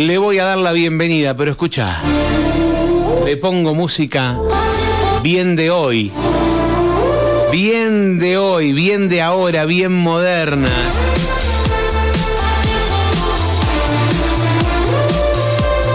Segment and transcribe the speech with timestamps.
[0.00, 2.00] le voy a dar la bienvenida, pero escucha,
[3.24, 4.38] le pongo música
[5.22, 6.12] bien de hoy,
[7.50, 10.68] bien de hoy, bien de ahora, bien moderna.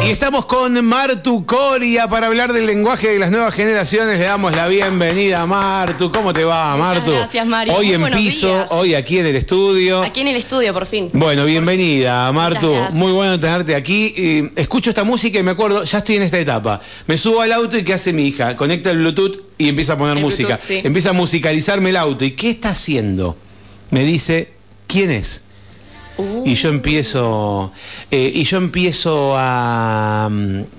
[0.06, 4.20] Y estamos con Martu Coria para hablar del lenguaje de las nuevas generaciones.
[4.20, 6.12] Le damos la bienvenida a Martu.
[6.12, 7.12] ¿Cómo te va, Martu?
[7.12, 7.74] gracias, Mario.
[7.74, 8.68] Hoy Muy en buenos piso, días.
[8.72, 10.04] hoy aquí en el estudio.
[10.04, 11.10] Aquí en el estudio, por fin.
[11.14, 12.72] Bueno, bienvenida, Martu.
[12.74, 12.94] gracias.
[12.96, 14.14] Muy bueno tenerte aquí.
[14.18, 16.82] Eh, escucho esta música y me acuerdo, ya estoy en esta etapa.
[17.08, 18.58] Me subo al auto y ¿qué hace mi hija?
[18.58, 20.58] Conecta el Bluetooth y empieza a poner El música.
[20.58, 20.82] Bluetooth, sí.
[20.84, 22.26] Empieza a musicalizarme el auto.
[22.26, 23.38] ¿Y qué está haciendo?
[23.90, 24.52] Me dice,
[24.88, 25.46] ¿quién es?
[26.18, 26.44] Uh.
[26.46, 27.72] Y yo empiezo
[28.12, 30.30] eh, y yo empiezo a,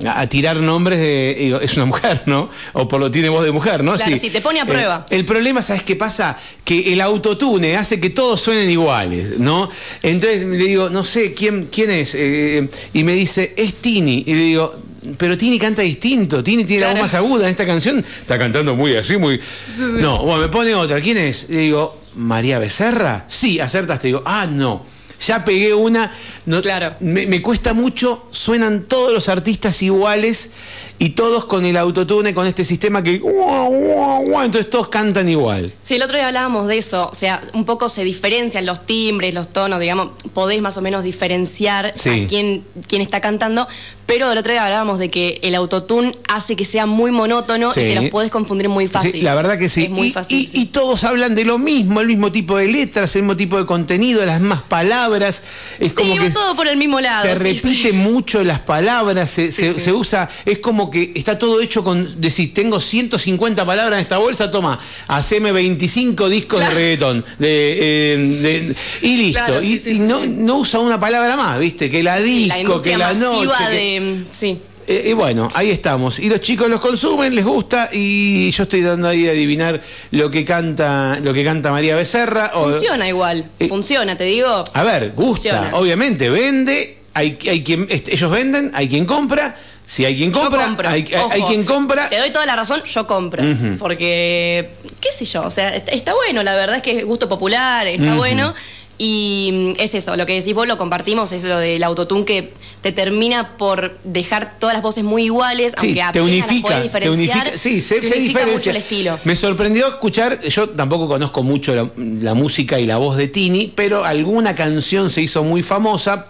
[0.06, 2.48] a tirar nombres de digo, es una mujer, ¿no?
[2.74, 3.94] O por lo tiene voz de mujer, ¿no?
[3.94, 5.04] Claro, sí, te pone a prueba.
[5.10, 6.38] el problema, ¿sabes qué pasa?
[6.64, 9.68] Que el autotune hace que todos suenen iguales, ¿no?
[10.02, 12.14] Entonces le digo, no sé, ¿quién, quién es?
[12.14, 14.22] Eh, y me dice, es Tini.
[14.26, 14.74] Y le digo,
[15.18, 17.04] pero Tini canta distinto, Tini tiene la voz Claro.
[17.04, 18.04] más aguda en esta canción.
[18.20, 19.40] Está cantando muy así, muy...
[19.78, 21.00] No, bueno, me pone otra.
[21.00, 21.48] ¿Quién es?
[21.50, 23.24] Le digo, ¿María Becerra?
[23.28, 24.06] Sí, acertaste.
[24.08, 24.93] Digo, ah, no.
[25.26, 26.12] Ya pegué una.
[26.46, 26.94] No, Claro.
[27.00, 30.52] Me, me cuesta mucho, suenan todos los artistas iguales
[30.98, 33.18] y todos con el autotune, con este sistema que...
[33.18, 35.70] guau, guau, guau, entonces todos cantan igual.
[35.80, 37.08] Sí, el otro día hablábamos de eso.
[37.10, 40.10] O sea, un poco se diferencian los timbres, los tonos, digamos.
[40.32, 42.10] Podés más o menos diferenciar Sí.
[42.24, 43.66] a quién, quién está cantando.
[44.06, 47.80] Pero el otro día hablábamos de que el autotune hace que sea muy monótono Sí.
[47.80, 49.12] y que los podés confundir muy fácil.
[49.12, 49.84] Sí, la verdad que sí.
[49.84, 50.38] Es muy y, fácil.
[50.38, 50.60] y- sí.
[50.60, 53.64] y todos hablan de lo mismo, el mismo tipo de letras, el mismo tipo de
[53.66, 55.42] contenido, las mismas palabras.
[55.80, 59.74] Es como que todo por el mismo lado, Se repite mucho las palabras, se, se-
[59.74, 59.80] sí.
[59.80, 64.18] se usa, es como que está todo hecho con, decís, tengo 150 palabras en esta
[64.18, 67.24] bolsa, toma, haceme 25 discos de reggaetón.
[67.38, 68.76] De, eh, de-
[69.08, 69.40] y listo.
[69.44, 71.90] Claro, y no, usa una palabra más, ¿viste?
[71.90, 73.48] Que la disco, la que la noche.
[73.70, 74.24] que- de.
[74.30, 74.58] Sí.
[74.86, 76.18] eh, y bueno, ahí estamos.
[76.18, 79.80] Y los chicos los consumen, les gusta, y yo estoy dando ahí a adivinar
[80.10, 82.50] lo que canta, lo que canta María Becerra.
[82.54, 83.46] o- Funciona igual.
[83.58, 84.48] Eh, Funciona, te digo.
[84.72, 85.70] a ver, gusta, Funciona.
[85.78, 89.56] obviamente, vende, hay, hay quien, est- ellos venden, hay quien compra,
[89.86, 92.08] si hay quien compra, hay, hay- Ojo, hay quien compra.
[92.10, 93.42] Te doy toda la razón, yo compro.
[93.78, 97.28] Porque, qué sé yo, o sea, está, está bueno, la verdad es que es gusto
[97.28, 98.54] popular, está bueno.
[98.96, 102.92] Y es eso, lo que decís vos lo compartimos, es lo del autotune que te
[102.92, 107.10] termina por dejar todas las voces muy iguales, Sí, aunque te las unifica, podés te
[107.10, 108.54] unifica, sí, se, te se unifica diferencia.
[108.56, 109.18] mucho el estilo.
[109.24, 113.72] Me sorprendió escuchar, yo tampoco conozco mucho la, la música y la voz de Tini,
[113.74, 116.26] pero alguna canción se hizo muy famosa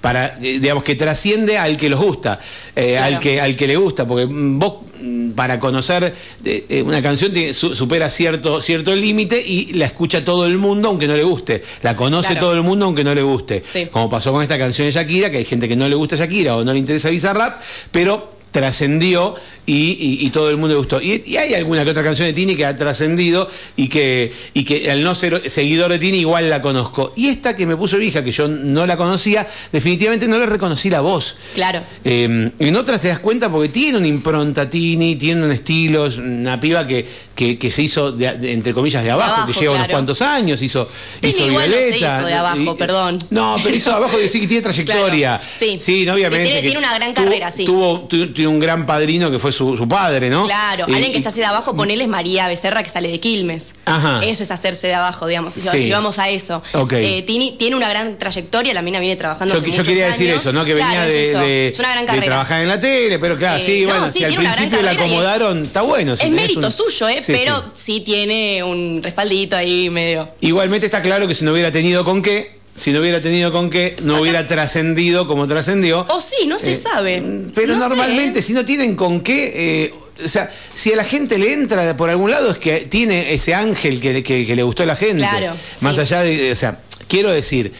[0.00, 2.38] para, eh, digamos, que trasciende al que los gusta,
[2.76, 3.16] eh, Claro.
[3.16, 6.12] al, que, al que le gusta, porque mm, vos mm, para conocer
[6.44, 10.58] eh, eh, una canción tiene- su- supera cierto, cierto límite y la escucha todo el
[10.58, 12.40] mundo aunque no le guste, la conoce Claro.
[12.46, 13.86] todo el mundo aunque no le guste, Sí.
[13.90, 16.56] como pasó con esta canción de Shakira, que hay gente que no le gusta Shakira
[16.56, 17.60] o no le interesa Bizarrap,
[17.90, 19.34] pero trascendió
[19.66, 21.00] y, y- y todo el mundo le gustó.
[21.00, 24.64] Y, y hay alguna que otra canción de Tini que ha trascendido y que, y
[24.64, 27.12] que al no ser seguidor de Tini igual la conozco.
[27.16, 30.46] Y esta que me puso mi hija, que yo no la conocía, definitivamente no le
[30.46, 31.36] reconocí la voz.
[31.54, 31.80] Claro.
[32.04, 36.18] Eh, en otras te das cuenta porque tiene una impronta Tini, tiene un estilo, es
[36.18, 37.06] una piba que,
[37.40, 40.20] que, que se hizo, de- de- entre comillas, de abajo, abajo, que lleva unos cuantos
[40.20, 40.86] años, hizo,
[41.20, 42.16] Tini hizo igual no se Violeta.
[42.18, 43.18] hizo de abajo, y- perdón.
[43.30, 45.40] No, pero hizo de abajo de decir que tiene trayectoria.
[45.60, 46.04] Claro, sí.
[46.04, 46.44] no, obviamente.
[46.44, 47.64] Que tiene- que tiene una gran tuvo- carrera, sí.
[47.64, 50.44] Tuvo, tu- tiene un gran padrino que fue su, su padre, ¿no?
[50.44, 53.72] Claro, alguien que se hace de abajo, ponele es María Becerra, que sale de Quilmes.
[53.86, 54.20] Ajá.
[54.22, 55.54] Eso es hacerse de abajo, digamos.
[55.54, 55.82] Si Sí.
[55.84, 56.62] llevamos a eso.
[56.74, 56.92] Ok.
[56.94, 60.28] Eh, Tini tiene una gran trayectoria, la mina viene trabajando Yo, hace yo quería decir
[60.30, 60.64] eso, ¿no?
[60.64, 62.26] Que Claro, venía es de, de- Es una gran de carrera.
[62.26, 64.90] trabajar en la tele, pero claro, Eh, sí, no, bueno, sí, si al principio la
[64.90, 66.12] acomodaron, está bueno.
[66.14, 67.22] Es mérito suyo, ¿eh?
[67.34, 67.92] Sí, pero sí.
[67.94, 68.00] sí.
[68.00, 70.28] tiene un respaldito ahí medio.
[70.40, 73.68] Igualmente está claro que si no hubiera tenido con qué, si no hubiera tenido con
[73.70, 76.06] qué, no hubiera trascendido como trascendió.
[76.08, 77.22] O sí, no se Eh, sabe.
[77.54, 78.42] Pero No normalmente, ¿eh?
[78.42, 79.52] si no tienen con qué,
[79.86, 83.32] eh, o sea, si a la gente le entra por algún lado es que tiene
[83.32, 85.18] ese ángel que, que- que le gustó a la gente.
[85.18, 87.72] Claro, Más allá de, o sea, quiero decir,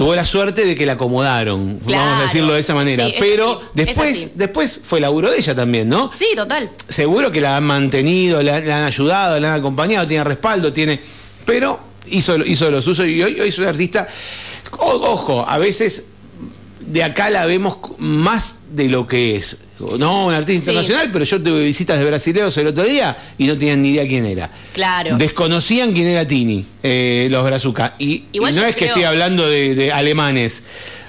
[0.00, 3.04] tuvo la suerte de que la acomodaron, vamos a decirlo de esa manera.
[3.04, 6.10] Sí, pero es después, después fue laburo de ella también, ¿no?
[6.14, 6.70] Sí, total.
[6.88, 10.98] seguro que la han mantenido, la, la han ayudado, la han acompañado, tiene respaldo, tiene.
[11.44, 14.08] Pero hizo, hizo los usos y hoy, hoy es una artista.
[14.78, 16.06] o- ojo, a veces
[16.80, 19.64] de acá la vemos más de lo que es.
[19.98, 20.70] No, un artista Sí.
[20.70, 24.06] internacional, pero yo tuve visitas de brasileños el otro día y no tenían ni idea
[24.06, 24.50] quién era.
[24.72, 25.16] Claro.
[25.16, 27.94] Desconocían quién era Tini, eh, los Brazuca.
[27.98, 30.62] Y, no es que estoy hablando de, de alemanes.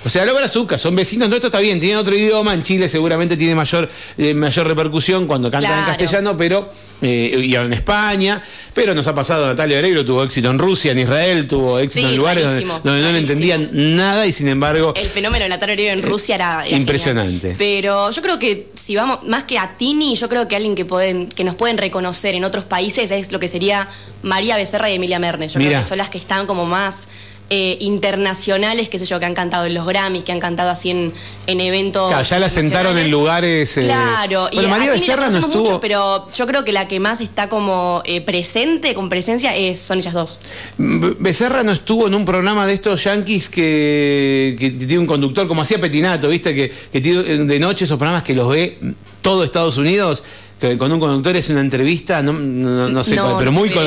[0.04, 3.38] O sea, lo brazuca, son vecinos nuestros, está bien, tienen otro idioma, en Chile seguramente
[3.38, 3.88] tiene mayor,
[4.18, 6.68] eh, mayor repercusión cuando cantan en castellano, pero,
[7.04, 8.42] eh, y en España,
[8.74, 12.14] pero nos ha pasado, Natalia Oreiro tuvo éxito en Rusia, en Israel, tuvo éxito Sí,
[12.14, 14.94] en lugares donde, rarísimo, donde no le entendían nada y sin embargo...
[14.96, 17.40] El fenómeno de Natalia Oreiro en Rusia era, era Impresionante.
[17.40, 17.56] genial.
[17.60, 20.84] Pero yo creo que si vamos, más que a Tini, yo creo que alguien que
[20.86, 23.88] pueden, que nos pueden reconocer en otros países es lo que sería
[24.24, 25.54] María Becerra y Emilia Mernes.
[25.54, 25.70] Yo Mira.
[25.72, 27.08] creo que son las que están como más
[27.54, 30.90] eh, internacionales, qué sé yo, que han cantado en los Grammys, que han cantado así
[30.90, 31.14] en,
[31.48, 32.08] en eventos.
[32.08, 33.78] Claro, ya la sentaron en lugares...
[33.78, 35.64] eh, Claro, bueno, y María Becerra no estuvo...
[35.66, 39.80] mucho, pero yo creo que la que más está como eh, presente, con presencia, es,
[39.80, 40.40] son ellas dos.
[40.78, 45.48] Be- Becerra no estuvo en un programa de estos yankees que, que tiene un conductor,
[45.48, 46.56] como hacía Petinato, ¿viste?
[46.56, 48.80] Que, que tiene de noche esos programas que los ve
[49.22, 50.24] todo Estados Unidos,
[50.78, 53.84] con un conductor es una entrevista, no, no, no sé No, cuál, pero muy con,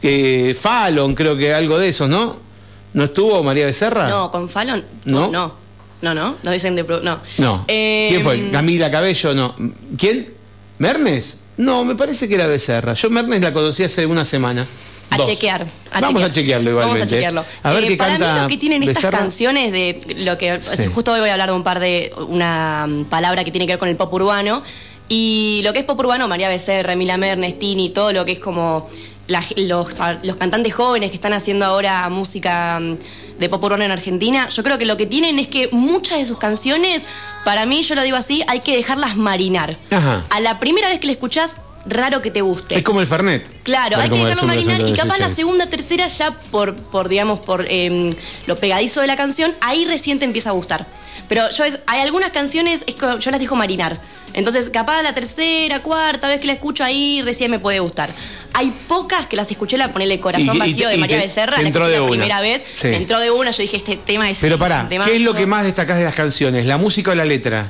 [0.00, 2.47] que Fallon, creo que algo de esos, ¿no?
[2.94, 4.08] ¿No estuvo María Becerra?
[4.08, 4.84] No, con Fallon.
[5.04, 5.28] ¿No?
[5.30, 5.54] No,
[6.02, 6.36] no, no.
[6.42, 6.84] No dicen de.
[6.84, 7.18] pro- No.
[7.38, 7.64] No.
[7.68, 8.50] Eh, ¿Quién fue?
[8.50, 9.54] Camila Cabello, no.
[9.98, 10.32] ¿Quién?
[10.78, 11.40] ¿Mernes?
[11.56, 12.94] No, me parece que era Becerra.
[12.94, 14.66] Yo Mernes la conocí hace una semana.
[15.10, 15.26] A Dos.
[15.26, 15.62] chequear.
[15.90, 16.30] a Vamos chequear.
[16.30, 16.98] a chequearlo igualmente.
[17.00, 17.44] Vamos a chequearlo.
[17.62, 20.60] A ver Eh, qué para canta mí lo que tienen estas canciones de lo que
[20.60, 20.86] Sí.
[20.94, 23.72] justo hoy voy a hablar de un par de una mm, palabra que tiene que
[23.72, 24.62] ver con el pop urbano
[25.08, 28.38] y lo que es pop urbano María Becerra, Emilia Mernes, Tini, todo lo que es
[28.38, 28.88] como
[29.28, 29.94] la- los,
[30.24, 32.96] los cantantes jóvenes que están haciendo ahora música mm,
[33.38, 36.26] de pop urbano en Argentina, yo creo que lo que tienen es que muchas de
[36.26, 37.04] sus canciones,
[37.44, 39.76] para mí, yo lo digo así, hay que dejarlas marinar.
[39.92, 40.24] Ajá.
[40.30, 41.58] A la primera vez que la escuchás,
[41.88, 42.76] raro que te guste.
[42.76, 43.48] Es como el Fernet.
[43.62, 47.66] Claro, hay que dejarlo marinar y capaz la segunda, tercera ya por, por digamos, por
[47.68, 48.10] eh,
[48.46, 50.86] lo pegadizo de la canción, ahí recién te empieza a gustar.
[51.28, 54.00] Pero yo es, hay algunas canciones, es yo las dejo marinar.
[54.32, 58.08] Entonces, capaz la tercera, cuarta vez que la escucho ahí, recién me puede gustar.
[58.54, 61.56] Hay pocas que las escuché, la ponele Corazón Y- Vacío y de María te- Becerra,
[61.56, 62.10] te la entró escuché de la una.
[62.10, 62.88] primera vez, Sí.
[62.88, 65.46] me entró de una, yo dije, este tema es Pero pará, ¿qué es lo que
[65.46, 66.64] más destacás de las canciones?
[66.66, 67.66] ¿La música o la letra?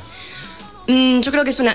[0.86, 1.74] Mm, yo creo que es una.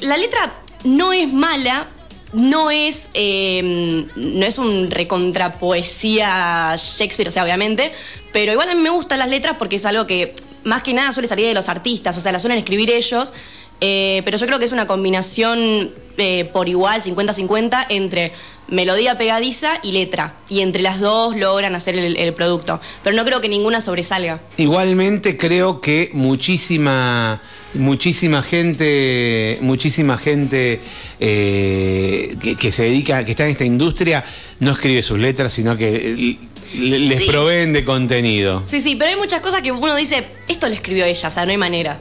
[0.00, 0.52] La letra
[0.84, 1.88] no es mala,
[2.32, 3.10] no es.
[3.14, 7.92] eh, no es un recontra poesía Shakespeare, o sea, obviamente.
[8.32, 10.34] Pero igual a mí me gustan las letras porque es algo que
[10.64, 13.32] más que nada suele salir de los artistas, o sea, las suelen escribir ellos.
[13.80, 18.32] eh, pero yo creo que es una combinación eh, por igual, 50-50, entre
[18.68, 20.34] melodía pegadiza y letra.
[20.48, 22.80] Y entre las dos logran hacer el producto.
[23.02, 24.40] Pero no creo que ninguna sobresalga.
[24.56, 27.42] Igualmente creo que muchísima
[27.74, 30.80] muchísima gente muchísima gente
[31.20, 34.24] eh, que, que se dedica que está en esta industria
[34.60, 36.36] no escribe sus letras sino que
[36.78, 37.26] le- les Sí.
[37.28, 41.04] proveen de contenido Sí, sí, pero hay muchas cosas que uno dice, esto lo escribió
[41.04, 41.98] ella, o sea, no hay manera.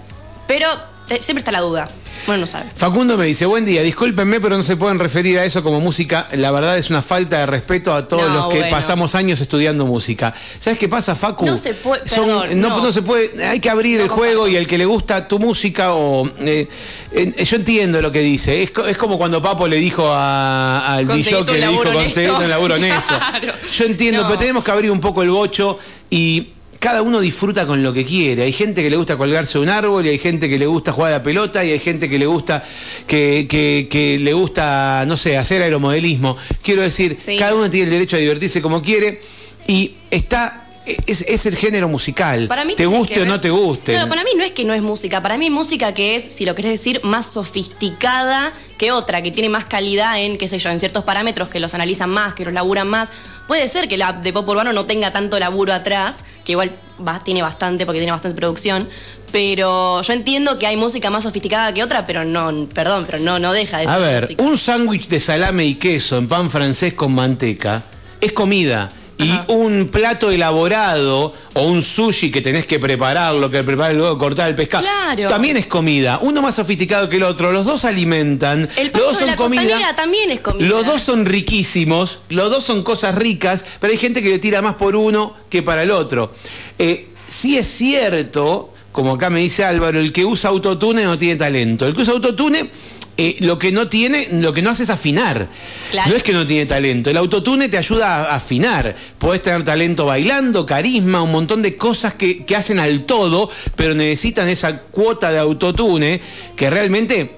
[0.47, 0.67] Pero
[1.09, 1.87] eh, siempre está la duda.
[2.25, 2.65] Bueno, no sabe.
[2.75, 6.27] Facundo me dice, buen día, discúlpenme, pero no se pueden referir a eso como música.
[6.33, 8.71] La verdad es una falta de respeto a todos No, los que bueno.
[8.75, 10.33] pasamos años estudiando música.
[10.59, 11.45] ¿Sabes qué pasa, Facu?
[11.45, 12.83] No se puede- Son- perdón, no, no.
[12.83, 14.47] no se puede, hay que abrir el juego comparto.
[14.53, 16.25] y el que le gusta tu música o...
[16.39, 16.67] eh,
[17.11, 18.63] eh, yo entiendo lo que dice.
[18.63, 22.37] Es, co- es como cuando Papo le dijo a- al DJ que le dijo, honesto".
[22.37, 23.13] un laburo honesto.
[23.43, 23.53] Claro.
[23.77, 25.77] Yo entiendo, pero tenemos que abrir un poco el bocho
[26.09, 26.49] y
[26.83, 28.43] cada uno disfruta con lo que quiere.
[28.43, 31.13] Hay gente que le gusta colgarse un árbol y hay gente que le gusta jugar
[31.13, 32.61] a la pelota y hay gente que le gusta
[33.07, 36.35] que, que- que le gusta, no sé, hacer aeromodelismo.
[36.61, 37.37] Quiero decir, Sí.
[37.37, 39.21] cada uno tiene el derecho a divertirse como quiere
[39.65, 40.59] y está
[41.07, 42.49] es, es el género musical.
[42.49, 43.93] Para mí te guste o no te guste.
[43.93, 45.21] Claro, para mí no es que no es música.
[45.21, 49.47] Para mí música que es, si lo querés decir, más sofisticada que otra, que tiene
[49.47, 52.53] más calidad en, qué sé yo, en ciertos parámetros que los analizan más, que los
[52.53, 53.13] laburan más.
[53.47, 56.71] Puede ser que la de pop urbano no tenga tanto laburo atrás, que igual
[57.05, 58.87] va- tiene bastante porque tiene bastante producción.
[59.31, 63.39] Pero yo entiendo que hay música más sofisticada que otra, pero no, perdón, pero no,
[63.39, 64.43] no deja de A ser ver, música.
[64.43, 67.81] un sándwich de salame y queso en pan francés con manteca
[68.21, 68.89] es comida.
[69.23, 69.45] Y Ajá.
[69.49, 74.55] un plato elaborado o un sushi que tenés que prepararlo, que preparar luego cortar el
[74.55, 75.27] pescado, Claro.
[75.29, 76.19] también es comida.
[76.21, 79.35] Uno más sofisticado que el otro, los dos alimentan, El los dos de son la
[79.35, 79.95] comida.
[79.95, 80.67] también es comida.
[80.67, 84.61] Los dos son riquísimos, los dos son cosas ricas, pero hay gente que le tira
[84.61, 86.33] más por uno que para el otro.
[86.79, 91.35] Eh, sí es cierto, como acá me dice Álvaro, el que usa autotune no tiene
[91.35, 91.87] talento.
[91.87, 92.69] El que usa autotune
[93.17, 95.47] eh, lo que no tiene, lo que no hace es afinar.
[95.91, 96.09] Claro.
[96.11, 97.09] No es que no tiene talento.
[97.09, 98.95] El autotune te ayuda a afinar.
[99.19, 103.93] Podés tener talento bailando, carisma, un montón de cosas que, que hacen al todo, pero
[103.93, 106.19] necesitan esa cuota de autotune
[106.55, 107.31] que realmente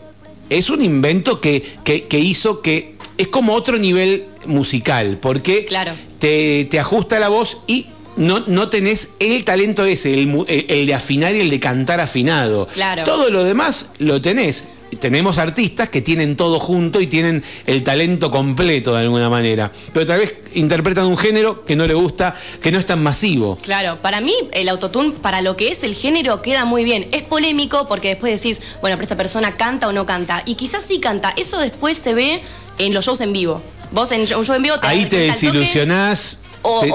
[0.49, 2.95] es un invento que, que, que hizo que.
[3.17, 5.93] Es como otro nivel musical, porque Claro.
[6.19, 7.87] te, te ajusta la voz y.
[8.17, 12.65] No, no tenés el talento ese, el, de afinar y el de cantar afinado.
[12.73, 13.03] Claro.
[13.03, 14.69] Todo lo demás lo tenés.
[14.99, 19.71] Tenemos artistas que tienen todo junto y tienen el talento completo de alguna manera.
[19.93, 23.57] Pero tal vez interpretan un género que no le gusta, que no es tan masivo.
[23.61, 27.07] Claro, para mí el autotune, para lo que es el género, queda muy bien.
[27.11, 30.43] Es polémico porque después decís, bueno, pero esta persona canta o no canta.
[30.45, 31.33] Y quizás sí canta.
[31.37, 32.41] Eso después se ve
[32.77, 33.61] en los shows en vivo.
[33.91, 36.39] Vos en un show en vivo te Ahí te desilusionás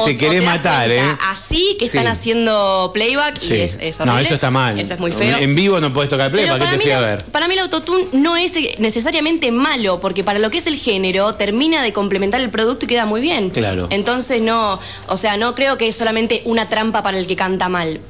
[0.04, 1.02] te, querés matar, ¿eh?
[1.28, 4.06] Así que están haciendo playback y es, horrible.
[4.06, 4.78] No, eso está mal.
[4.78, 5.38] Eso es muy feo.
[5.38, 7.24] En vivo no puedes tocar playback, ¿qué te fui a ver?
[7.24, 11.34] Para mí el autotune no es necesariamente malo, porque para lo que es el género,
[11.34, 13.50] termina de complementar el producto y queda muy bien.
[13.50, 13.88] Claro.
[13.90, 17.68] Entonces no, o sea, no creo que es solamente una trampa para el que canta
[17.68, 18.00] mal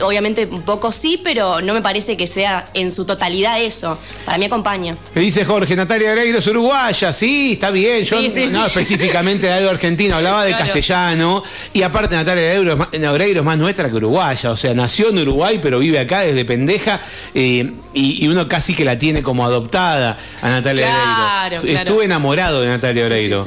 [0.00, 3.98] obviamente un poco sí, pero no me parece que sea en su totalidad eso.
[4.24, 4.96] Para mí acompaña.
[5.14, 8.04] Me dice Jorge, Natalia Oreiro es uruguaya, sí, está bien.
[8.04, 8.20] Yo
[8.50, 11.42] no específicamente de algo argentino, hablaba de castellano.
[11.72, 12.44] Y aparte Natalia
[13.12, 14.50] Oreiro es, más, nuestra que uruguaya.
[14.50, 17.00] O sea, nació en Uruguay, pero vive acá desde pendeja.
[17.34, 21.80] Eh, y, uno casi que la tiene como adoptada a Natalia Oreiro.
[21.80, 23.44] Estuve enamorado de Natalia Oreiro.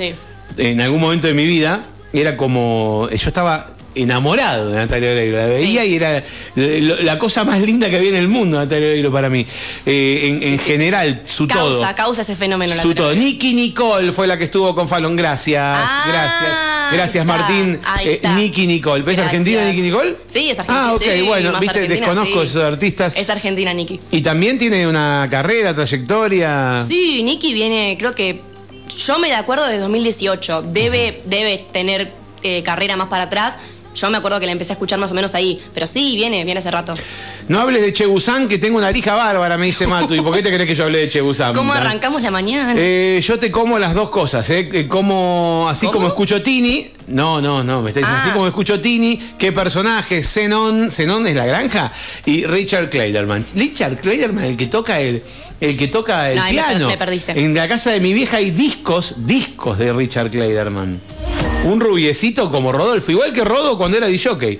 [0.57, 3.07] En algún momento de mi vida era como.
[3.09, 5.37] Yo estaba enamorado de Natalia Oreiro.
[5.37, 6.23] La veía y era
[6.55, 9.45] la cosa más linda que había en el mundo, Natalia Oreiro, para mí.
[9.85, 11.73] Eh, en, general, su todo.
[11.73, 12.73] Causa, causa ese fenómeno.
[12.75, 13.13] Su todo.
[13.13, 15.15] Nicky Nicole fue la que estuvo con Fallon.
[15.15, 16.71] Gracias, ah, gracias.
[16.91, 17.79] Gracias, Martín.
[18.03, 19.09] Eh, Nicky Nicole.
[19.11, 20.15] ¿Es argentina Nicky Nicole?
[20.29, 20.89] Sí, es argentina.
[20.89, 23.13] Ah, ok, bueno, viste, desconozco esos artistas.
[23.15, 23.99] Es argentina, Nicky.
[24.11, 26.83] Y también tiene una carrera, trayectoria.
[26.87, 28.41] Sí, Nicky viene, creo que.
[29.05, 30.63] Yo me de acuerdo de 2018.
[30.63, 32.11] Debe, debe tener
[32.43, 33.57] eh, carrera más para atrás
[33.93, 35.61] yo me acuerdo que la empecé a escuchar más o menos ahí.
[35.73, 36.93] Pero sí, viene, viene hace rato.
[37.47, 40.15] No hables de Chebusán, que tengo una lija bárbara, me dice Matu.
[40.15, 41.53] ¿Y por qué te crees que yo hablé de Chebusán?
[41.53, 42.73] ¿Cómo arrancamos la mañana?
[42.77, 44.87] Eh, yo te como las dos cosas, ¿eh?
[44.87, 46.89] Como, así como escucho Tini.
[47.07, 48.33] No, no, no, me está diciendo así ah.
[48.33, 49.17] como escucho Tini.
[49.37, 50.23] ¿Qué personaje?
[50.23, 50.91] Zenon.
[50.91, 51.91] Zenon es la granja.
[52.25, 53.45] Y Richard Kleiderman.
[53.55, 55.21] Richard Kleiderman, el que toca el
[55.59, 56.89] el que toca el piano.
[57.27, 60.99] En la casa de mi vieja hay discos, discos de Richard Kleiderman
[61.63, 64.59] un rubiecito como Rodolfo, igual que Rodo cuando era DJ.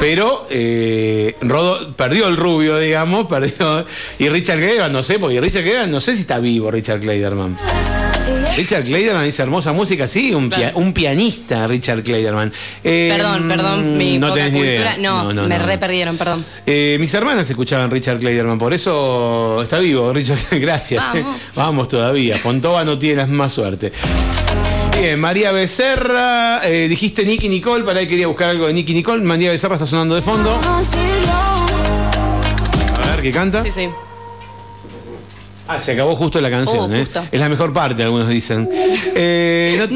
[0.00, 3.84] Pero eh, Rodo perdió el rubio, digamos, perdió.
[4.18, 7.56] Y Richard Kleiderman, no sé, porque Richard Kleiderman, no sé si está vivo Richard Kleiderman.
[8.56, 12.52] Richard Kleiderman dice hermosa música, sí, un, pianista, Richard Kleiderman.
[12.82, 14.96] perdón, em, perdón, mi no poca cultura.
[14.98, 16.44] No, me re perdieron, perdón.
[16.66, 20.40] Eh, mis hermanas escuchaban Richard Kleiderman, por eso está vivo Richard.
[20.60, 21.04] Gracias.
[21.12, 21.40] Vamos, eh.
[21.54, 22.36] Vamos todavía.
[22.36, 23.92] Fontova no tiene más suerte.
[24.98, 29.22] Bien, María Becerra, eh, dijiste Nicky Nicole, para ahí quería buscar algo de Nicky Nicole.
[29.22, 30.58] María Becerra está sonando de fondo.
[33.02, 33.60] A ver, ¿qué canta?
[33.60, 33.88] Sí, sí.
[35.68, 37.06] Ah, se acabó justo la canción, oh, ¿eh?
[37.30, 38.68] Es la mejor parte, algunos dicen.
[39.14, 39.86] Eh,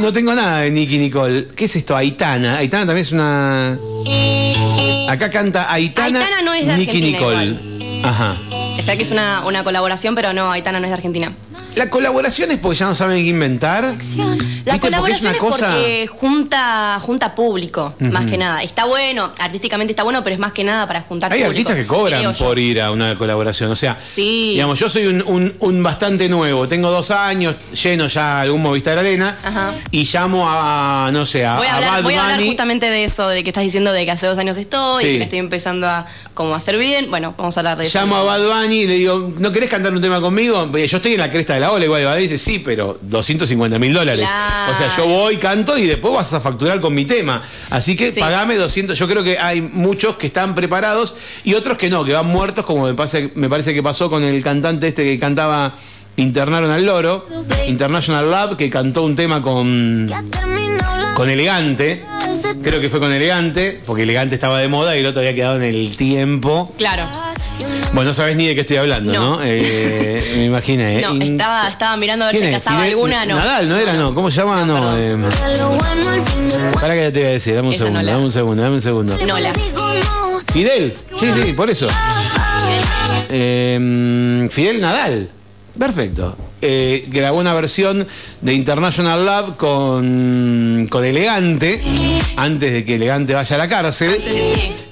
[0.00, 1.48] no, tengo nada de Nicky Nicole.
[1.54, 1.94] ¿Qué es esto?
[1.94, 2.56] Aitana.
[2.56, 3.78] Aitana también es una.
[5.08, 6.20] Acá canta Aitana.
[6.20, 7.58] Aitana no es de Nicky Nicole.
[8.04, 8.36] Ajá.
[8.78, 11.32] O sea que es una, una colaboración, pero no, Aitana no es de Argentina.
[11.76, 13.84] La colaboración es porque ya no saben qué inventar.
[14.64, 18.62] La colaboración es, porque junta, junta público, más que nada.
[18.62, 21.50] Está bueno, artísticamente está bueno, pero es más que nada para juntar Hay público.
[21.50, 23.70] Hay artistas que cobran por ir a una colaboración.
[23.70, 26.66] O sea, digamos, yo soy un, bastante nuevo.
[26.66, 29.36] Tengo dos años, lleno ya algún Movistar Arena.
[29.90, 33.28] Y llamo a, no sé, a, voy a hablar, voy a hablar justamente de eso,
[33.28, 36.06] de que estás diciendo de que hace dos años estoy y que estoy empezando a
[36.32, 37.10] como hacer bien.
[37.10, 37.98] Bueno, vamos a hablar de eso.
[37.98, 40.70] Llamo a Bad Bunny y le digo, ¿no querés cantar un tema conmigo?
[40.72, 44.28] Yo estoy en la cresta de la ola, igual dice, sí, pero 250 mil dólares.
[44.70, 47.42] O sea, yo voy, canto y después vas a facturar con mi tema.
[47.70, 48.98] Así que pagame 200.
[48.98, 52.64] Yo creo que hay muchos que están preparados y otros que no, que van muertos,
[52.64, 52.94] como me,
[53.34, 55.76] me parece que pasó con el cantante este que cantaba
[56.16, 57.26] Internaron al Loro,
[57.68, 60.10] International Love, que cantó un tema con,
[61.14, 62.04] con Elegante.
[62.62, 65.56] Creo que fue con Elegante, porque Elegante estaba de moda y el otro había quedado
[65.56, 66.72] en el tiempo.
[66.78, 67.06] Claro.
[67.92, 69.40] Bueno, no sabes ni de qué estoy hablando, ¿no?
[69.42, 70.98] Eh, me imaginé.
[70.98, 71.02] ¿eh?
[71.02, 73.36] No, estaba, estaba mirando a ver si casaba alguna, no.
[73.36, 73.92] Nadal, ¿no era?
[73.94, 74.14] No.
[74.14, 74.64] ¿Cómo se llama?
[74.64, 74.96] No.
[74.98, 75.16] Eh,
[76.80, 78.82] para que ya te voy a decir, dame un segundo, dame un segundo, dame un
[78.82, 79.18] segundo.
[79.26, 79.52] Nola.
[80.52, 81.88] Fidel, sí, sí, por eso.
[83.30, 85.28] Eh, Fidel Nadal.
[85.78, 86.36] Perfecto.
[86.62, 88.06] Eh, grabó una versión
[88.40, 91.80] de International Love con, con Elegante,
[92.36, 94.16] antes de que Elegante vaya a la cárcel.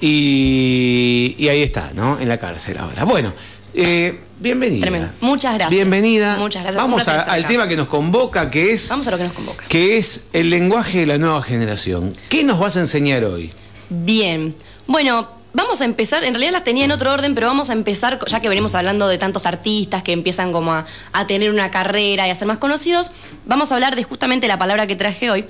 [0.01, 2.19] Y, y, ahí está, ¿no?
[2.21, 3.05] En la cárcel ahora.
[3.05, 3.33] Bueno,
[3.75, 5.13] eh, bienvenida.
[5.21, 5.71] Muchas gracias.
[5.71, 6.37] Bienvenida.
[6.37, 6.83] Muchas gracias.
[6.83, 8.89] Vamos al tema que nos convoca, que es.
[8.91, 9.65] Vamos a lo que nos convoca.
[9.69, 12.13] Que es el lenguaje de la nueva generación.
[12.29, 13.51] ¿Qué nos vas a enseñar hoy?
[13.89, 14.55] Bien.
[14.87, 18.19] Bueno, Vamos a empezar, en realidad las tenía en otro orden, pero vamos a empezar,
[18.27, 20.85] ya que venimos hablando de tantos artistas que empiezan como a,
[21.29, 23.13] tener una carrera y a ser más conocidos,
[23.47, 25.45] vamos a hablar de justamente la palabra que traje hoy.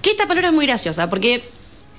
[0.00, 1.42] Que esta palabra es muy graciosa, porque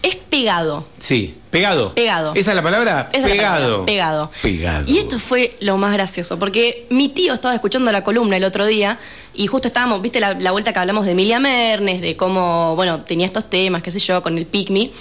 [0.03, 0.85] es pegado.
[0.99, 1.93] Sí, pegado.
[1.93, 2.31] Pegado.
[2.33, 3.09] ¿Esa es la palabra?
[3.11, 3.59] Esa la pegado.
[3.59, 4.31] palabra, pegado.
[4.41, 4.87] Pegado.
[4.87, 8.65] Y esto fue lo más gracioso, porque mi tío estaba escuchando la columna el otro
[8.65, 8.97] día
[9.33, 13.01] y justo estábamos, viste la, la vuelta que hablamos de Emilia Mernes, de cómo, bueno,
[13.01, 14.91] tenía estos temas, qué sé yo, con el Picme.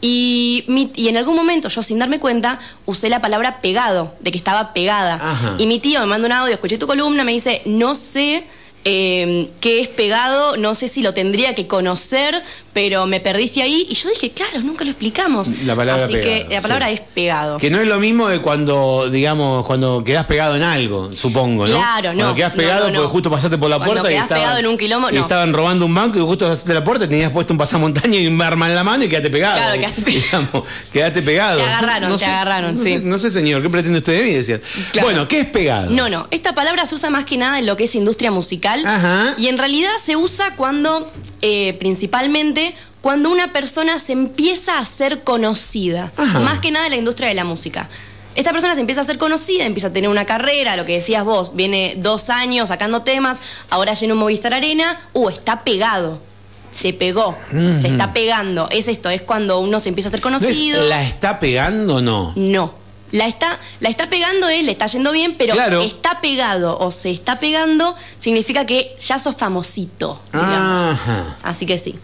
[0.00, 4.30] Y, mi- y en algún momento, yo sin darme cuenta, usé la palabra pegado, de
[4.30, 5.14] que estaba pegada.
[5.14, 5.54] Ajá.
[5.58, 8.44] Y mi tío me manda un audio, escuché tu columna, me dice, no sé
[8.84, 12.40] eh, qué es pegado, no sé si lo tendría que conocer,
[12.76, 13.86] pero me perdiste ahí.
[13.88, 15.48] Y yo dije, claro, nunca lo explicamos.
[15.64, 16.96] La palabra Así pegado, que la palabra sí.
[16.96, 17.56] es pegado.
[17.56, 21.74] Que no es lo mismo de cuando, digamos, cuando quedás pegado en algo, supongo, ¿no?
[21.74, 22.98] Claro, no, Cuando quedás no, pegado no, no.
[22.98, 25.54] porque justo pasaste por la Cuando puerta y estaban, pegado en un quilombo, y estaban
[25.54, 28.42] robando un banco y justo pasaste la puerta y tenías puesto un pasamontaña y un
[28.42, 29.56] arma en la mano y quedaste pegado.
[29.56, 30.66] Claro, quedaste pegado.
[30.92, 31.56] Quedaste pegado.
[31.56, 32.98] Te agarraron, te agarraron, no sí.
[32.98, 34.32] Sé, no sé, señor, ¿qué pretende usted de mí?
[34.32, 34.60] Decían.
[34.92, 35.08] Claro.
[35.08, 35.88] Bueno, ¿qué es pegado?
[35.92, 36.28] No, no.
[36.30, 38.84] Esta palabra se usa más que nada en lo que es industria musical.
[38.84, 39.32] Ajá.
[39.38, 42.65] Y en realidad se usa cuando, eh, principalmente,
[43.06, 46.10] cuando una persona se empieza a ser conocida.
[46.16, 46.40] Ajá.
[46.40, 47.88] Más que nada en la industria de la música.
[48.34, 51.24] Esta persona se empieza a ser conocida, empieza a tener una carrera, lo que decías
[51.24, 53.38] vos, viene dos años sacando temas,
[53.70, 56.18] ahora llena un Movistar Arena, uh, está pegado.
[56.72, 57.38] Se pegó,
[57.80, 58.68] se está pegando.
[58.72, 60.82] Es esto, es cuando uno se empieza a ser ¿No es conocido.
[60.88, 62.32] ¿La está pegando o no?
[62.34, 62.74] No.
[63.12, 65.80] La está, la está pegando él, le está yendo bien, pero Claro.
[65.82, 70.20] está pegado o se está pegando significa que ya sos famosito.
[70.32, 71.36] Ajá.
[71.42, 71.94] Así que sí.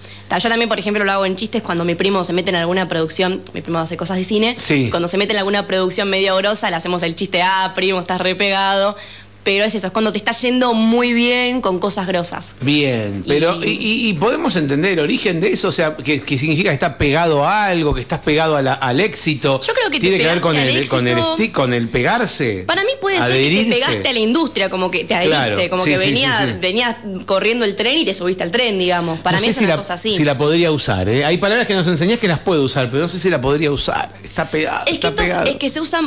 [0.40, 2.88] Yo también, por ejemplo, lo hago en chistes cuando mi primo se mete en alguna
[2.88, 4.88] producción, mi primo hace cosas de cine, Sí.
[4.90, 8.18] cuando se mete en alguna producción medio grosa, le hacemos el chiste, ah, primo, estás
[8.18, 8.96] re pegado.
[9.44, 12.54] Pero es eso, es cuando te está yendo muy bien con cosas grosas.
[12.60, 15.66] Bien, pero Y- y, y- y podemos entender el origen de eso?
[15.68, 18.74] O sea, que, que significa que estás pegado a algo, que estás pegado a la-
[18.74, 19.60] al éxito.
[19.60, 21.34] Yo creo que te tiene que ver con el, al con el éxito.
[21.36, 22.62] stick, con el pegarse.
[22.68, 23.70] Para mí puede ser que te adherirse.
[23.74, 26.52] pegaste a la industria, como que te adheriste, Claro, como sí, que sí, venía, sí,
[26.52, 26.58] sí.
[26.60, 26.96] venías
[27.26, 29.18] corriendo el tren y te subiste al tren, digamos.
[29.20, 30.16] Para No mí es si una la, cosa así.
[30.16, 31.08] si la podría usar.
[31.08, 31.24] ¿eh?
[31.24, 33.72] Hay palabras que nos enseñás que las puedo usar, pero no sé si la podría
[33.72, 34.08] usar.
[34.22, 34.86] Está pegado.
[34.86, 35.46] Es que, está esto es- pegado.
[35.50, 36.00] es que se usa,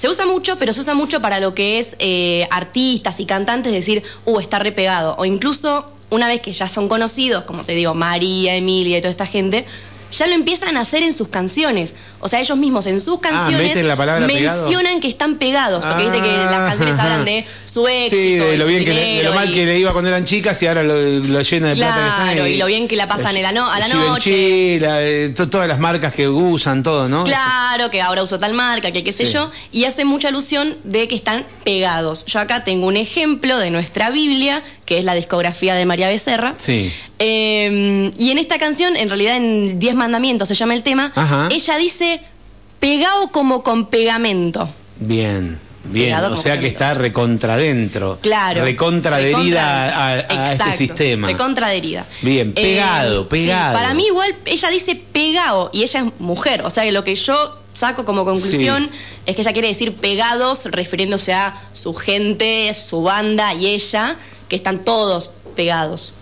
[0.00, 3.70] se usa mucho, pero se usa mucho para lo que es eh, artistas y cantantes,
[3.70, 5.14] decir, uh, está repegado.
[5.18, 9.10] O incluso una vez que ya son conocidos, como te digo, María, Emilia y toda
[9.10, 9.66] esta gente,
[10.10, 11.96] ya lo empiezan a hacer en sus canciones.
[12.22, 14.26] O sea, ellos mismos en sus canciones Ah, la pegado.
[14.26, 15.84] mencionan que están pegados.
[15.84, 18.16] Porque viste que las canciones Ah, hablan de su éxito.
[18.16, 20.08] Sí, de lo, bien que le- de lo dinero mal y- que le iba cuando
[20.10, 22.32] eran chicas y ahora lo, lo llena de plata que.
[22.34, 24.78] Claro, y lo bien que la pasan no- a la noche.
[24.80, 27.24] La- eh, to- todas las marcas que usan, todo, ¿no?
[27.24, 29.32] Claro, que ahora uso tal marca, que qué sé Sí.
[29.32, 32.26] yo, y hace mucha alusión de que están pegados.
[32.26, 36.54] Yo acá tengo un ejemplo de nuestra Biblia, que es la discografía de María Becerra.
[36.58, 36.92] Sí.
[37.20, 41.48] Eh, y en esta canción, en realidad en Diez Mandamientos se llama el tema, Ajá.
[41.52, 42.20] ella dice
[42.80, 44.68] pegado como con pegamento.
[44.98, 46.12] Bien, bien.
[46.24, 48.18] O sea que está recontra dentro.
[48.20, 48.64] Claro.
[48.64, 51.28] Recontra adherida a, a- Exacto, este sistema.
[51.28, 52.04] Recontra adherida.
[52.22, 53.78] Bien, pegado, sí, pegado.
[53.78, 56.62] para mí igual, ella dice pegado y ella es mujer.
[56.64, 58.98] O sea que lo que yo saco como conclusión Sí.
[59.26, 64.16] es que ella quiere decir pegados refiriéndose a su gente, su banda y ella,
[64.50, 66.12] que están todos pegados.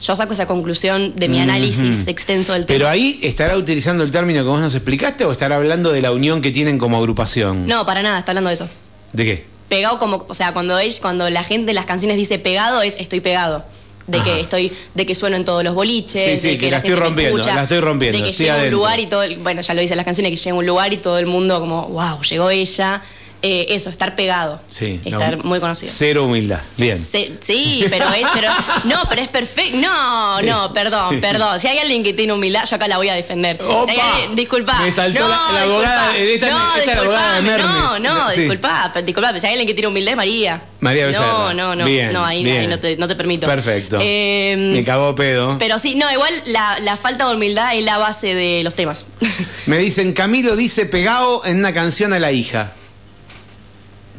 [0.00, 2.76] Yo saco esa conclusión de mi análisis extenso del tema.
[2.78, 6.12] Pero ahí estará utilizando el término que vos nos explicaste o estará hablando de la
[6.12, 7.66] unión que tienen como agrupación.
[7.66, 8.68] No, para nada, está hablando de eso.
[9.12, 9.44] ¿De qué?
[9.68, 12.96] Pegado como, o sea, cuando ella, cuando la gente en las canciones dice pegado es
[13.00, 13.64] estoy pegado.
[14.06, 14.24] De Ajá.
[14.24, 16.94] que estoy, de que sueno en todos los boliches, Sí, sí, de que la estoy
[16.94, 19.60] rompiendo, escucha, la estoy rompiendo, de que llega a un lugar y todo, el- bueno,
[19.60, 21.88] ya lo dicen las canciones, que llega a un lugar y todo el mundo como,
[21.88, 23.02] wow, llegó ella.
[23.42, 24.60] Eh, eso, estar pegado.
[24.68, 25.00] Sí.
[25.04, 25.92] Estar no, muy conocido.
[25.94, 26.60] Cero humildad.
[26.76, 26.98] Bien.
[26.98, 28.50] Se- sí, pero es, pero,
[28.84, 29.78] no, pero es perfecto.
[29.78, 31.20] No, no, perdón, Sí.
[31.20, 31.58] perdón.
[31.60, 33.60] Si hay alguien que tiene humildad, yo acá la voy a defender.
[33.62, 33.84] Opa.
[33.84, 34.80] Si hay alguien- disculpa.
[34.82, 36.34] Me saltó no, la- la abogada, disculpa.
[36.34, 38.00] esta- no, esta es la abogada de disculpame.
[38.00, 38.40] No, no, Sí.
[38.40, 40.62] disculpa, disculpa, si hay alguien que tiene humildad es María.
[40.80, 41.26] María Becerra.
[41.26, 41.84] No, no, no.
[41.84, 42.60] Bien, no, ahí, bien.
[42.62, 43.46] ahí no, te, no te permito.
[43.46, 43.98] Perfecto.
[44.00, 45.58] Eh, Me cagó pedo.
[45.58, 49.06] pero sí, no, igual la, la falta de humildad es la base de los temas.
[49.66, 52.72] Me dicen, Camilo dice pegado en una canción a la hija.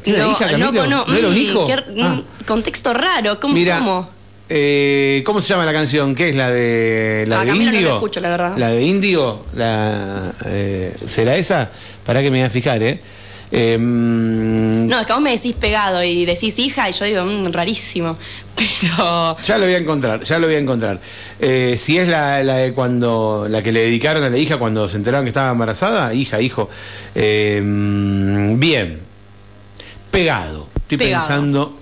[0.02, 0.72] ¿Tiene no, hija, Camilo?
[0.86, 1.66] no, no, era un mm, hijo?
[1.66, 2.08] qué- Ah.
[2.16, 3.54] mm, Contexto raro, ¿cómo?
[3.54, 4.08] Mira, cómo?
[4.48, 6.14] eh, ¿cómo se llama la canción?
[6.14, 8.54] ¿Qué es la de la Ah, de Camilo no la escucho, la verdad.
[8.56, 11.70] La de Índigo, la eh, ¿será esa?
[12.04, 13.00] Para que me voy a fijar, ¿eh?
[13.52, 17.24] Eh, mm, No, es que vos me decís pegado y decís hija y yo digo,
[17.24, 18.16] "Mm, rarísimo.
[18.56, 19.36] Pero.
[19.44, 21.00] Ya lo voy a encontrar, ya lo voy a encontrar.
[21.40, 24.88] Eh, si es la, la de cuando la que le dedicaron a la hija cuando
[24.88, 26.68] se enteraron que estaba embarazada, hija, hijo.
[27.14, 29.09] Mm, bien.
[30.10, 30.68] Pegado.
[30.82, 31.26] Estoy Pegado.
[31.26, 31.76] pensando.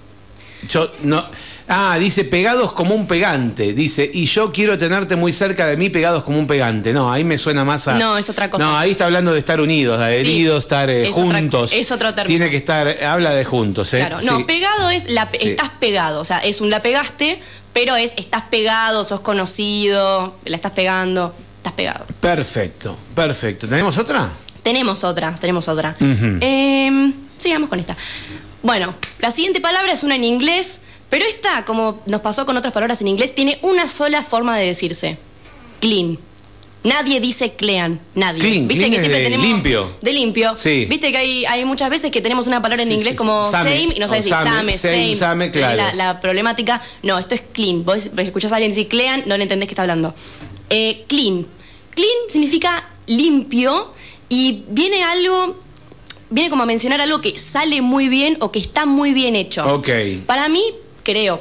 [0.69, 1.25] Yo no.
[1.71, 3.75] Ah, dice pegados como un pegante.
[3.75, 6.95] Dice, y yo quiero tenerte muy cerca de mí, pegados como un pegante.
[6.95, 7.95] No, ahí me suena más a.
[7.99, 8.65] No, es otra cosa.
[8.65, 11.73] No, ahí está hablando de estar unidos, de adheridos, estar eh, es otra- juntos.
[11.75, 12.39] es otro término.
[12.39, 13.99] Tiene que estar, habla de juntos, ¿eh?
[13.99, 14.45] Claro, no, Sí.
[14.45, 15.51] pegado es la, Sí.
[15.51, 17.39] estás pegado, o sea, es un la pegaste,
[17.75, 22.07] pero es estás pegado, sos conocido, la estás pegando, estás pegado.
[22.21, 23.69] Perfecto, perfecto.
[23.69, 24.31] ¿Tenemos otra?
[24.63, 25.95] Tenemos otra, tenemos otra.
[26.01, 27.97] Eh, sigamos con esta.
[28.63, 32.75] Bueno, la siguiente palabra es una en inglés, pero esta, como nos pasó con otras
[32.75, 35.17] palabras en inglés, tiene una sola forma de decirse.
[35.81, 36.19] Clean.
[36.85, 38.41] Nadie dice clean, nadie.
[38.41, 39.97] Clean, clean es de limpio.
[40.01, 40.55] De limpio.
[40.55, 40.87] Sí.
[40.89, 43.51] Viste que hay, hay muchas veces que tenemos una palabra en Sí, inglés sí, como.
[43.51, 45.77] Same, same y no sabes si same, same, same, claro.
[45.77, 47.85] La, la problemática, no, esto es clean.
[47.85, 50.15] Vos escuchás a alguien decir clean, no le entendés qué está hablando.
[50.71, 51.47] Eh, clean.
[51.95, 53.93] Clean significa limpio
[54.29, 55.59] y viene algo,
[56.31, 59.65] viene como a mencionar algo que sale muy bien o que está muy bien hecho.
[59.75, 59.89] Ok.
[60.27, 60.63] Para mí,
[61.03, 61.41] creo,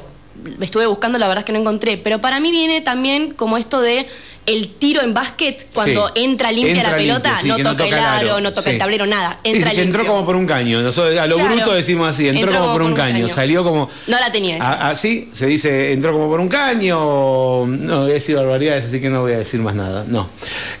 [0.60, 3.80] estuve buscando, la verdad es que no encontré, pero para mí viene también como esto
[3.80, 4.06] de
[4.48, 6.22] el tiro en básquet cuando Sí.
[6.24, 8.70] entra limpia Entra la pelota, limpio, sí, no toca el aro, no toca sí.
[8.70, 10.80] el tablero, nada, entra entró como por un caño.
[10.82, 11.54] Nosotros a lo Claro.
[11.54, 13.28] bruto decimos así, entró, como por un caño.
[13.28, 13.88] Salió como.
[14.06, 14.88] No la tenía esa.
[14.88, 17.66] Así se dice, entró como por un caño.
[17.66, 20.04] No voy a decir barbaridades, así que no voy a decir más nada.
[20.08, 20.28] No.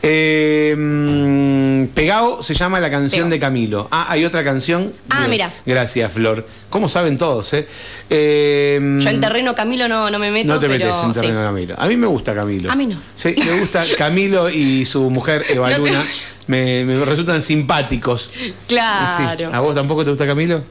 [0.02, 3.30] Eh, Pegao se llama la canción Pegao.
[3.30, 3.88] de Camilo.
[3.90, 4.92] Ah, hay otra canción.
[5.10, 5.50] Ah, mira.
[5.66, 6.46] Gracias, Flor.
[6.70, 7.66] ¿Cómo saben todos, eh?
[8.10, 11.42] Eh, Yo en terreno Camilo no, no me meto, no te pero metes en terreno
[11.42, 11.74] Camilo.
[11.78, 12.70] A mí me gusta Camilo.
[12.70, 13.00] A mí no.
[13.16, 16.04] Sí, me gusta Camilo y su mujer Eva No te- Luna.
[16.46, 18.30] Me, me resultan simpáticos.
[18.66, 19.36] Claro.
[19.38, 19.44] Sí.
[19.52, 20.62] ¿A vos tampoco te gusta Camilo?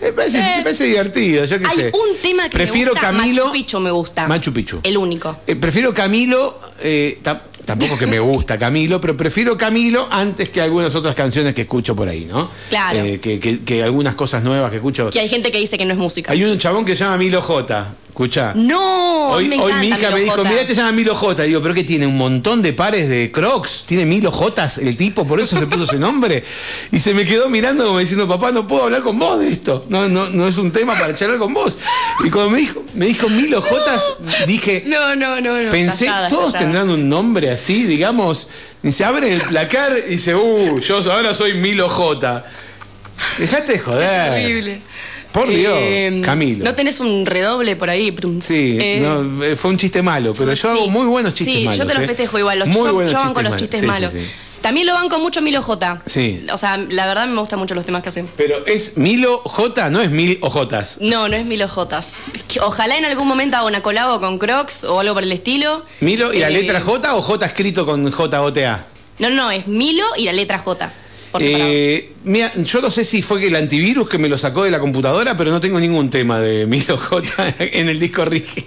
[0.00, 1.92] Me parece, Eh, me parece divertido, yo qué Hay sé.
[1.94, 3.42] un tema que Prefiero me gusta, Camilo.
[3.44, 4.26] Machu Picchu me gusta.
[4.26, 4.80] Machu Picchu.
[4.82, 5.38] El único.
[5.46, 10.60] Eh, prefiero Camilo, eh, tam- tampoco que me gusta Camilo, pero prefiero Camilo antes que
[10.60, 12.50] algunas otras canciones que escucho por ahí, ¿no?
[12.68, 12.98] Claro.
[13.22, 15.08] Que, que- que algunas cosas nuevas que escucho.
[15.10, 16.32] Que hay gente que dice que no es música.
[16.32, 17.94] Hay un chabón que se llama Milo J.
[18.12, 18.52] Escucha.
[18.54, 20.48] No, Hoy, me hoy mi hija Milo me dijo, J.
[20.50, 21.44] mira, te llama Milo J.
[21.44, 25.26] Digo, pero que tiene un montón de pares de crocs, tiene Milo Jotas el tipo,
[25.26, 26.44] por eso se puso ese nombre.
[26.92, 29.86] Y se me quedó mirando como diciendo, papá, no puedo hablar con vos de esto.
[29.88, 31.78] No, no, no es un tema para charlar con vos.
[32.22, 34.04] Y cuando me dijo, me dijo Milo Jotas,
[34.46, 35.70] dije, No, no, no, no.
[35.70, 38.48] pensé, todos tendrán un nombre así, digamos.
[38.82, 42.44] Y se abre el placar y dice, uh, yo ahora soy Milo J.
[43.38, 44.30] Dejate de joder.
[44.32, 44.80] Terrible.
[45.32, 46.64] Por Dios, Eh, Camilo.
[46.64, 48.14] ¿No tenés un redoble por ahí?
[48.40, 50.76] Sí, Eh, no, eh, fue un chiste malo, pero yo sí.
[50.78, 51.78] hago muy buenos chistes sí, malos.
[51.78, 52.06] yo te lo ¿eh?
[52.06, 52.58] festejo igual.
[52.58, 53.58] Los, muy yo, buenos yo chistes los malos.
[53.60, 54.12] chistes Sí, sí, malos.
[54.12, 54.18] sí.
[54.60, 56.02] También lo banco mucho Milo J.
[56.06, 56.46] Sí.
[56.52, 58.28] O sea, la verdad me gustan mucho los temas que hacen.
[58.36, 60.98] Pero es Milo J, no es Mil Ojotas.
[61.00, 61.98] No, no es Milo J.
[61.98, 65.32] Es que Ojalá en algún momento haga una colabo con Crocs o algo por el
[65.32, 65.84] estilo.
[66.00, 68.86] Milo y la letra J o J escrito con J-O-T-A.
[69.18, 70.92] No, no, es Milo y la letra J.
[71.40, 74.70] Eh, mira, yo no sé si fue que el antivirus que me lo sacó de
[74.70, 78.66] la computadora, pero no tengo ningún tema de Milo J en el disco rígido.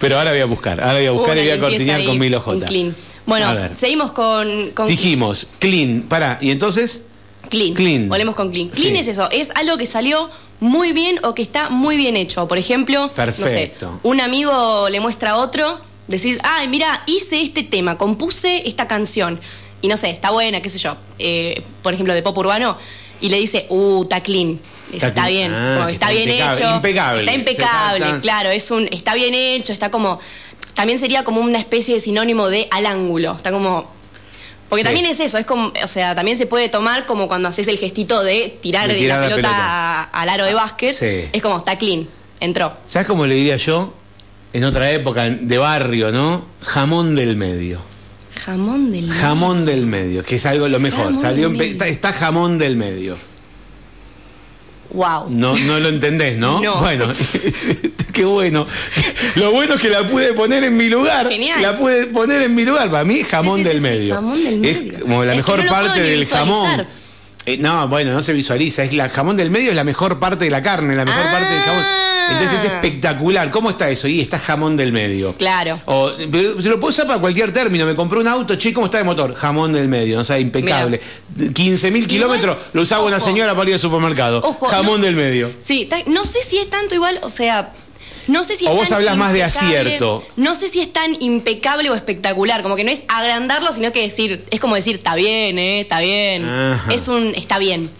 [0.00, 2.18] Pero ahora voy a buscar, ahora voy a buscar Una y voy a cortinar con
[2.18, 2.66] Milo J.
[2.66, 2.94] clean.
[3.26, 7.04] Bueno, seguimos con, con Dijimos, clean, pará, y entonces,
[7.48, 7.74] Clean.
[7.74, 8.08] Clean.
[8.08, 8.68] Volvemos con clean.
[8.68, 9.00] Clean Sí.
[9.00, 12.46] es eso, es algo que salió muy bien o que está muy bien hecho.
[12.48, 13.86] Por ejemplo, Perfecto.
[13.86, 18.68] no sé, un amigo le muestra a otro, decir, ay, mira, hice este tema, compuse
[18.68, 19.40] esta canción.
[19.80, 20.96] Y no sé, está buena, qué sé yo.
[21.20, 22.76] eh, por ejemplo, de pop urbano,
[23.20, 24.58] y le dice, uh, está clean.
[24.92, 26.74] Está, bien, Ah, como está, está bien impecable, hecho.
[26.76, 27.20] impecable.
[27.20, 30.18] Está impecable, está- claro, es un, está bien hecho, está como.
[30.74, 33.34] También sería como una especie de sinónimo de al ángulo.
[33.36, 33.90] Está como.
[34.68, 34.86] Porque Sí.
[34.86, 37.78] también es eso, es como, o sea, también se puede tomar como cuando haces el
[37.78, 39.64] gestito de tirar, De tirar la la pelota, pelota.
[39.66, 40.92] a- al aro de básquet.
[40.94, 41.28] Sí.
[41.32, 42.06] Es como, está clean,
[42.40, 42.72] entró.
[42.86, 43.92] ¿sabes cómo le diría yo?
[44.52, 46.44] En otra época, de barrio, ¿no?
[46.62, 47.80] Jamón del medio.
[48.44, 51.06] Jamón del Jamón del medio, que es algo lo mejor.
[51.06, 51.72] Jamón Salió en del pe- medio.
[51.72, 53.16] está, está jamón del medio.
[54.90, 55.26] Wow.
[55.28, 56.60] No, no lo entendés, ¿no?
[56.62, 56.76] No.
[56.80, 57.06] Bueno,
[58.12, 58.66] qué bueno.
[59.36, 61.28] Lo bueno es que la pude poner en mi lugar.
[61.28, 61.60] Genial.
[61.60, 62.90] La pude poner en mi lugar.
[62.90, 64.14] Para mí, jamón Sí, sí, del sí, medio.
[64.14, 65.00] jamón del Es medio.
[65.00, 66.46] como la Es que mejor no lo puedo parte ni del visualizar.
[66.56, 66.86] jamón.
[67.44, 68.82] Eh, no, bueno, no se visualiza.
[68.84, 71.32] Es la jamón del medio es la mejor parte de la carne, la mejor Ah.
[71.32, 71.84] parte del jamón.
[72.30, 73.50] Entonces es espectacular.
[73.50, 74.08] ¿Cómo está eso?
[74.08, 75.34] Y está jamón del medio.
[75.34, 75.80] Claro.
[75.86, 77.86] O, se lo puedo usar para cualquier término.
[77.86, 79.34] Me compré un auto, che, ¿cómo está de motor?
[79.34, 81.00] Jamón del medio, o sea, impecable.
[81.36, 84.40] 15.000 Igual, kilómetros lo usaba una señora para ir al supermercado.
[84.44, 85.50] Ojo, jamón no- del medio.
[85.62, 87.72] Sí, no sé si es tanto igual, o sea,
[88.28, 90.24] no sé si es O vos tan hablas más de acierto.
[90.36, 94.02] No sé si es tan impecable o espectacular, como que no es agrandarlo, sino que
[94.02, 96.44] decir, es como decir, está bien, eh, está bien.
[96.46, 96.92] Ajá.
[96.92, 97.90] Es un, está bien.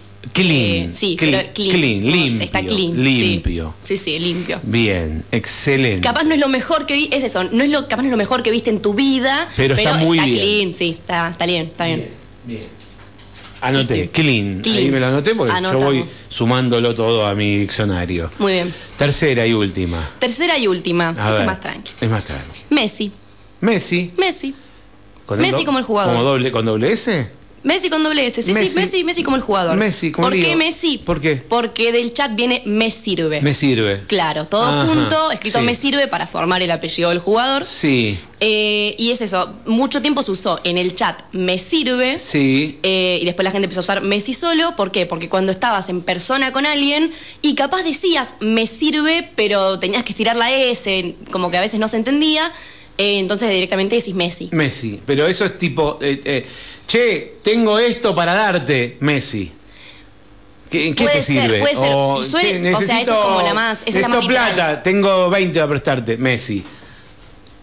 [0.42, 0.88] Clean.
[0.90, 1.70] Eh, sí, clean, pero clean.
[1.72, 2.42] clean, No, limpio.
[2.44, 2.94] Está clean.
[2.94, 3.00] sí.
[3.00, 3.74] Limpio.
[3.82, 4.60] Sí, sí, limpio.
[4.62, 6.00] Bien, excelente.
[6.06, 8.12] Capaz no es lo mejor que vi, es eso, no es lo, capaz no es
[8.12, 10.38] lo mejor que viste en tu vida, Pero está muy bien.
[10.38, 12.08] clean, sí, está, está bien, está bien.
[12.44, 12.62] Bien.
[13.60, 14.08] Anoté, Sí, sí.
[14.08, 14.60] clean.
[14.62, 14.78] Clean.
[14.78, 18.30] Ahí me lo anoté porque yo voy sumándolo todo a mi diccionario.
[18.38, 18.72] Muy bien.
[18.96, 20.08] Tercera y última.
[20.20, 21.40] Tercera y última, A esta ver.
[21.40, 21.90] es más tranqui.
[22.00, 22.60] Es más tranqui.
[22.70, 23.10] Messi,
[23.60, 24.12] Messi.
[24.16, 24.54] Messi.
[25.38, 26.12] Messi como el jugador.
[26.14, 27.28] Como doble, ¿Con doble S?
[27.68, 28.40] Messi con doble S.
[28.42, 28.68] Sí, Messi.
[28.70, 29.76] sí, Messi, Messi como el jugador.
[29.76, 30.56] Messi, como ¿Por el qué.
[30.56, 30.96] Messi?
[30.96, 31.36] ¿Por qué?
[31.36, 33.42] Porque del chat viene me sirve.
[33.42, 33.98] Me sirve.
[34.06, 35.64] Claro, todo Ajá, junto, escrito sí.
[35.66, 37.64] me sirve para formar el apellido del jugador.
[37.66, 42.18] Sí, Eh, y es eso, mucho tiempo se usó en el chat me sirve.
[42.18, 42.78] sí.
[42.84, 44.74] eh, y después la gente empezó a usar Messi solo.
[44.74, 45.04] ¿Por qué?
[45.06, 47.10] Porque cuando estabas en persona con alguien
[47.42, 51.78] y capaz decías me sirve, pero tenías que estirar la S, como que a veces
[51.80, 52.50] no se entendía,
[52.98, 54.48] eh, entonces directamente decís Messi.
[54.52, 55.00] Messi.
[55.06, 56.46] Pero eso es tipo, eh, eh,
[56.86, 59.52] che, tengo esto para darte, Messi.
[60.70, 61.58] ¿Qué, ¿En qué Puede te ser, sirve?
[61.60, 61.90] puede ser.
[61.94, 64.54] O, suele- che, o sea, esa es como la más- esa es la más literal.
[64.54, 66.62] plata, tengo 20 para prestarte, Messi.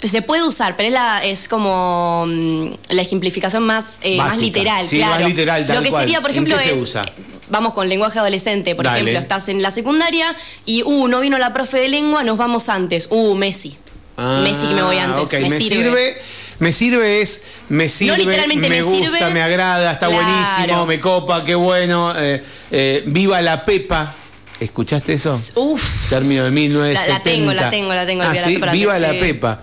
[0.04, 4.86] Se puede usar, pero es, la, es como mm, la ejemplificación más, eh, más literal.
[4.86, 5.13] Sí, claro.
[5.21, 6.04] más literal, tal Lo que cual.
[6.04, 6.78] sería, por ¿En ejemplo, qué se es.
[6.78, 7.06] usa?
[7.50, 9.00] Vamos con lenguaje adolescente, por Dale.
[9.02, 12.69] ejemplo, estás en la secundaria y, uh, no vino la profe de lengua, nos vamos
[12.69, 13.08] antes.
[13.12, 13.78] Uh, Messi.
[14.17, 15.17] Messi que me voy antes.
[15.19, 15.84] Ah, ok, me, me, sirve.
[15.84, 16.17] sirve.
[16.58, 19.30] Me sirve es, me sirve, literalmente me, me gusta, sirve.
[19.32, 20.23] me agrada, está Claro.
[20.23, 22.13] buenísimo, me copa, qué bueno.
[22.15, 24.13] eh, eh, viva la Pepa.
[24.58, 25.38] ¿Escuchaste eso?
[25.56, 26.08] Uf.
[26.10, 27.12] Término de 1970.
[27.12, 29.10] La- la tengo, la tengo, la tengo, Ah, Viva la sí, la viva la.
[29.19, 29.60] Pepa.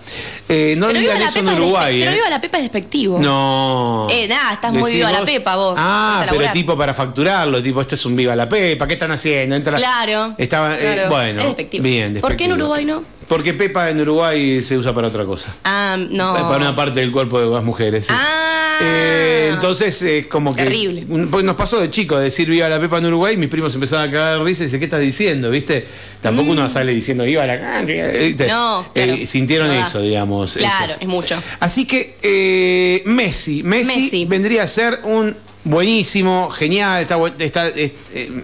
[0.51, 2.05] Eh, no Pero digan la eso en Uruguay, despe- ¿eh?
[2.05, 3.19] Pero viva la Pepa es despectivo.
[3.19, 4.07] No.
[4.11, 5.75] Eh, nada, estás muy viva la vos- Pepa, vos.
[5.79, 9.57] Ah, pero tipo para facturarlo, tipo, esto es un viva la Pepa, ¿qué están haciendo?
[9.57, 11.09] Entra- Claro, Estaba, eh, claro.
[11.09, 11.85] bueno, Es despectivo.
[11.85, 12.55] bien, ¿Por qué en despectivo.
[12.57, 13.03] Uruguay no?
[13.33, 15.55] Porque Pepa en Uruguay se usa para otra cosa.
[15.65, 16.35] Ah, no.
[16.35, 18.07] Para una parte del cuerpo de las mujeres.
[18.07, 18.13] sí.
[18.15, 18.79] Ah.
[18.83, 20.65] Eh, entonces, es como que.
[20.65, 21.05] Terrible.
[21.09, 24.09] un- pues nos pasó de chico decir viva la Pepa en Uruguay, mis primos empezaron
[24.09, 25.51] a cagar de risa y dice, ¿qué estás diciendo?
[25.51, 25.87] ¿Viste?
[26.21, 27.81] Tampoco uno sale diciendo viva la.
[27.83, 28.45] ¿viste?
[28.47, 28.49] Mm.
[28.49, 30.55] No, Eh, sintieron No eso, digamos.
[30.57, 31.41] Claro, es mucho.
[31.61, 34.25] Así que eh, Messi, Messi, Messi.
[34.27, 37.03] vendría a ser un buenísimo, genial,
[37.39, 38.43] está, eh, eh,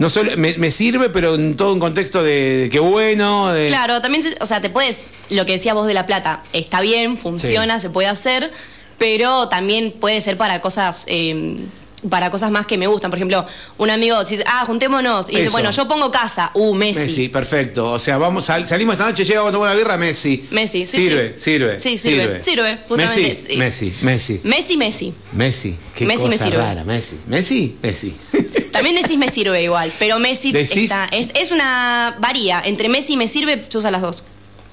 [0.00, 3.66] no solo me, me sirve, pero en todo un contexto de, de que bueno, de,
[3.66, 7.18] Claro, también, o sea, te puedes, lo que decías vos de La Plata, está bien,
[7.18, 8.50] funciona, se puede hacer,
[8.96, 11.54] pero también puede ser para cosas, eh,
[12.08, 13.10] para cosas más que me gustan.
[13.10, 13.44] Por ejemplo,
[13.78, 17.00] un amigo dice, ah, juntémonos, y dice, bueno, yo pongo casa, uh, Messi.
[17.00, 17.90] Messi, perfecto.
[17.92, 20.46] O sea, vamos sal- salimos esta noche, llegamos a tomar una birra, Messi.
[20.50, 21.42] Messi, sí, sirve, sí.
[21.42, 21.80] sirve.
[21.80, 23.56] Sí, sirve, sirve, justamente, Messi, sí.
[23.56, 25.14] Messi, Messi, Messi, Messi.
[25.32, 25.76] Messi.
[25.94, 26.56] Qué Messi me sirve.
[26.56, 27.18] rara, Messi.
[27.26, 28.14] Messi, Messi.
[28.72, 32.62] También decís me sirve igual, pero Messi Decís- está, es, es una varía.
[32.64, 34.22] Entre Messi y me sirve, se usan las dos.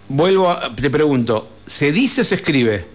[0.10, 2.86] Vuelvo, a, te pregunto, ¿se dice o se escribe?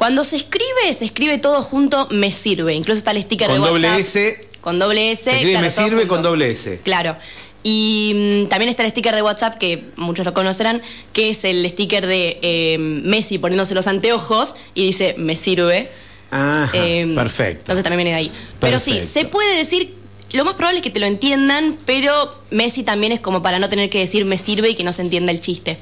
[0.00, 2.72] Cuando se escribe, se escribe todo junto, me sirve.
[2.72, 4.00] Incluso está el sticker Con de doble WhatsApp.
[4.00, 4.48] S.
[4.62, 5.30] Con doble S.
[5.30, 6.80] Se claro, me sirve con doble S.
[6.82, 7.16] Claro.
[7.62, 10.80] Y mm, también está el sticker de WhatsApp, que muchos lo conocerán,
[11.12, 15.90] que es el sticker de eh, Messi poniéndose los anteojos y dice, me sirve.
[16.30, 17.60] Ajá, Eh, perfecto.
[17.64, 18.32] Entonces también viene de ahí.
[18.58, 19.94] Pero sí, se puede decir,
[20.32, 23.68] lo más probable es que te lo entiendan, pero Messi también es como para no
[23.68, 25.76] tener que decir me sirve y que no se entienda el chiste.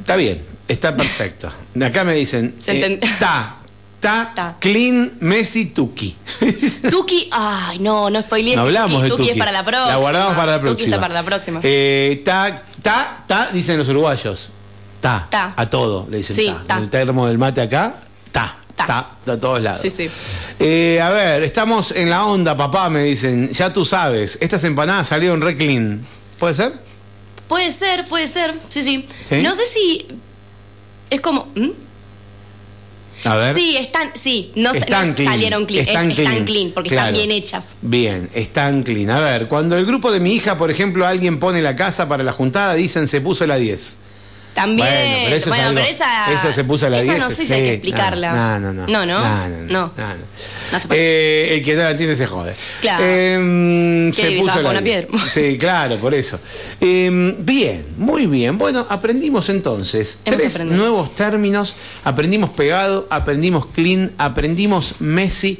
[0.00, 1.48] Está bien, está perfecto.
[1.74, 3.56] De acá me dicen, eh, ta,
[4.00, 4.56] ta, Ta.
[4.60, 6.16] clean, Messi, Tuki.
[6.90, 8.56] Tuki, ay, no, no spoilees.
[8.56, 9.30] No hablamos de Tuki Tuki.
[9.32, 9.88] es para la próxima.
[9.92, 10.96] La guardamos para la Tuki próxima.
[10.96, 11.60] está para la próxima.
[11.62, 14.50] Eh, ta, ta, ta, dicen los uruguayos.
[15.00, 15.26] Ta.
[15.30, 15.52] Ta.
[15.56, 16.64] A todo le dicen Sí, ta.
[16.66, 16.76] ta.
[16.78, 17.94] En el termo del mate acá,
[18.32, 18.56] ta.
[18.76, 18.86] Ta.
[18.86, 19.08] Ta.
[19.24, 19.80] Ta, a todos lados.
[19.82, 20.08] Sí, sí.
[20.58, 23.50] Eh, a ver, estamos en la onda, papá, me dicen.
[23.52, 26.02] Ya tú sabes, estas empanadas salieron re clean.
[26.38, 26.72] ¿Puede ser?
[27.48, 28.54] Puede ser, puede ser.
[28.70, 29.06] Sí, sí.
[29.28, 29.36] ¿Sí?
[29.42, 30.06] No sé si.
[31.10, 31.48] Es como.
[31.56, 31.70] ¿hmm?
[33.24, 33.54] A ver.
[33.54, 34.10] Sí, están.
[34.14, 35.32] Sí, no, Están no clean.
[35.32, 35.86] salieron clean.
[35.86, 36.44] Están Es- clean.
[36.46, 37.08] clean, porque Claro.
[37.08, 37.76] están bien hechas.
[37.82, 39.10] Bien, están clean.
[39.10, 42.24] A ver, cuando el grupo de mi hija, por ejemplo, alguien pone la casa para
[42.24, 43.96] la juntada, dicen se puso la 10.
[44.54, 44.88] También.
[44.88, 46.32] Bueno, pero eso es algo- esa.
[46.32, 47.18] esa se puso a la esa 10.
[47.24, 47.52] no sé si sí.
[47.52, 48.32] hay que explicarla.
[48.58, 48.86] No, no, no.
[48.86, 49.20] No, no.
[49.20, 49.66] No, no, No.
[49.68, 50.14] no, no.
[50.72, 51.00] No se puede.
[51.00, 52.54] Eh, el que no la entiende se jode.
[52.80, 53.04] Claro.
[53.06, 53.36] Eh,
[54.12, 55.06] ¿Qué se puso la una 10.
[55.06, 55.24] piedra?
[55.28, 56.38] Sí, claro, por eso.
[56.80, 58.58] Eh, bien, muy bien.
[58.58, 60.78] Bueno, aprendimos entonces Hemos tres aprendido.
[60.82, 61.74] nuevos términos.
[62.04, 65.58] Aprendimos pegado, aprendimos clean, aprendimos Messi.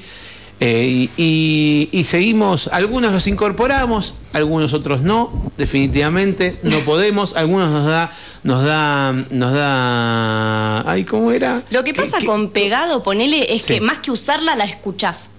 [0.63, 7.87] eh, y, y- seguimos, algunos los incorporamos, algunos otros no, definitivamente, no podemos, algunos nos
[7.87, 11.63] da, nos da, nos da, ay, ¿cómo era?
[11.71, 13.75] Lo que pasa ¿Qué- con pegado, ponele, es Sí.
[13.75, 15.31] que más que usarla, la escuchás.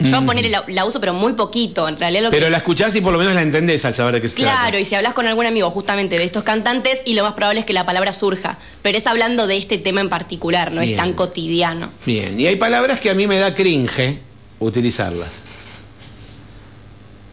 [0.00, 1.86] Yo ponele la, la uso, pero muy poquito.
[1.88, 2.36] En realidad lo que.
[2.36, 4.50] Pero la escuchás y por lo menos la entendés al saber de qué se trata.
[4.62, 7.60] Claro, y si hablas con algún amigo justamente de estos cantantes, y lo más probable
[7.60, 8.56] es que la palabra surja.
[8.82, 10.92] Pero es hablando de este tema en particular, no Bien.
[10.94, 11.90] es tan cotidiano.
[12.06, 14.18] Bien, y hay palabras que a mí me da cringe
[14.58, 15.28] utilizarlas.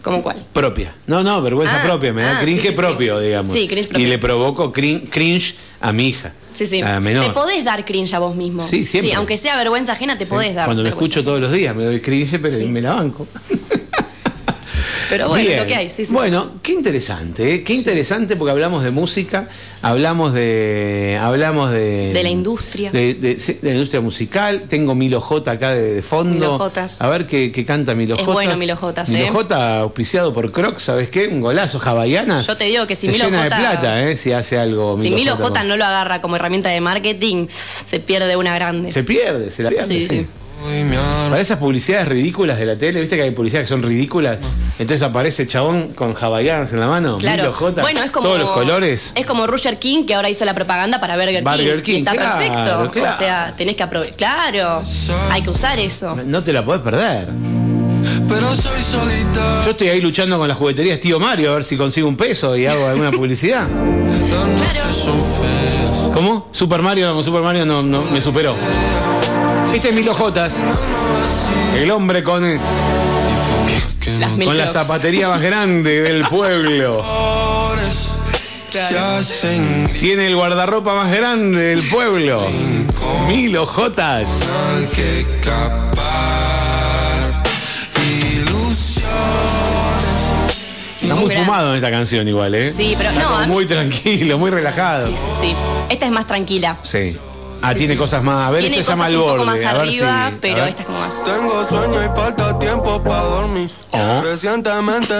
[0.01, 0.37] ¿Cómo cuál?
[0.53, 0.93] Propia.
[1.05, 2.79] No, no, vergüenza Ah, propia, me da ah, cringe sí, sí, sí.
[2.79, 3.51] propio, digamos.
[3.53, 4.05] Sí, cringe propio.
[4.05, 6.33] Y le provoco crin- cringe a mi hija.
[6.57, 6.81] Sí, sí.
[6.81, 7.25] A la menor.
[7.25, 8.61] Te podés dar cringe a vos mismo.
[8.61, 9.13] Sí, siempre.
[9.13, 10.65] aunque sea vergüenza ajena, te Sí, podés dar.
[10.65, 12.65] Cuando vergüenza escucho todos los días me doy cringe, pero Sí.
[12.65, 13.27] me la banco.
[15.09, 15.59] Pero bueno, Bien.
[15.59, 16.13] lo que hay, sí, sí.
[16.13, 17.63] Bueno, qué interesante, ¿eh?
[17.63, 19.47] qué interesante porque hablamos de música,
[19.81, 21.17] hablamos de.
[21.21, 22.11] Hablamos de.
[22.13, 22.91] De la industria.
[22.91, 24.63] De, de- sí, de la industria musical.
[24.67, 26.33] Tengo Milo J acá de, de fondo.
[26.33, 27.01] Milo Jotas.
[27.01, 28.33] A ver qué, qué canta Milo Es Jotas.
[28.33, 29.29] bueno Milo Jotas, Milo ¿eh?
[29.31, 31.27] J auspiciado por Crocs, ¿sabes qué?
[31.27, 32.47] Un golazo, Havaianas.
[32.47, 34.15] Yo te digo que si Milo llena J- de plata, ¿eh?
[34.15, 34.97] Si hace algo.
[34.97, 38.91] Si Milo J J no lo agarra como herramienta de marketing, se pierde una grande.
[38.91, 39.87] Se pierde, se la pierde.
[39.87, 40.25] Sí, sí.
[41.29, 44.37] Para esas publicidades ridículas de la tele, viste que hay publicidades que son ridículas.
[44.79, 47.43] Entonces aparece chabón con Havaianas en la mano, Claro.
[47.43, 49.13] Milo J, bueno, es como todos los colores.
[49.15, 51.83] Es como Roger King que ahora hizo la propaganda para Burger, Burger King.
[51.83, 52.91] King, y está claro, perfecto.
[52.91, 53.15] claro.
[53.15, 54.15] O sea, tenés que aprovechar.
[54.17, 54.81] Claro,
[55.31, 56.15] hay que usar eso.
[56.25, 57.27] No te la podés perder.
[58.27, 59.61] Pero soy solita.
[59.65, 62.55] Yo estoy ahí luchando con las jugueterías Tío Mario a ver si consigo un peso
[62.55, 63.67] y hago alguna publicidad.
[65.41, 66.11] Feas.
[66.13, 66.47] ¿Cómo?
[66.51, 68.55] Super Mario, con Super Mario no, no me superó.
[69.73, 70.63] Este es Milo Jotas,
[71.77, 72.43] el hombre con,
[74.19, 77.03] Las mil con la zapatería más grande del pueblo.
[79.99, 82.45] Tiene el guardarropa más grande del pueblo.
[83.27, 84.43] Milo Jotas.
[91.01, 92.71] Está muy fumado en esta canción igual, ¿eh?
[92.71, 95.07] Sí, pero Está no, muy tranquilo, muy relajado.
[95.07, 95.55] Sí, sí, sí.
[95.89, 96.77] Esta es más tranquila.
[96.83, 97.17] Sí.
[97.61, 98.47] Ah, tiene cosas más.
[98.47, 99.31] A ver, Tiene este se llama un Borde.
[99.33, 100.67] poco más a ver arriba, si- pero ver.
[100.69, 101.25] esta es como más.
[101.25, 103.69] Tengo sueño y falta tiempo para dormir.
[103.91, 104.21] Oh.
[104.23, 105.13] Recientemente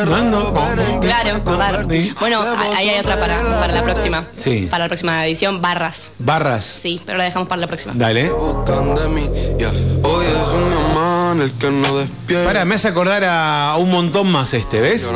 [1.02, 1.88] Claro, claro.
[2.20, 2.42] Bueno,
[2.76, 4.26] ahí hay otra para, para la próxima.
[4.36, 4.68] Sí.
[4.70, 6.12] Para la próxima edición, barras.
[6.20, 6.64] Barras.
[6.66, 7.94] Sí, pero la dejamos para la próxima.
[7.96, 8.30] Dale.
[8.30, 9.70] Buscan de mí, ya.
[10.04, 12.46] Hoy es un diamante el que no despierta.
[12.48, 15.10] Para, me hace acordar a un montón más este, ¿ves?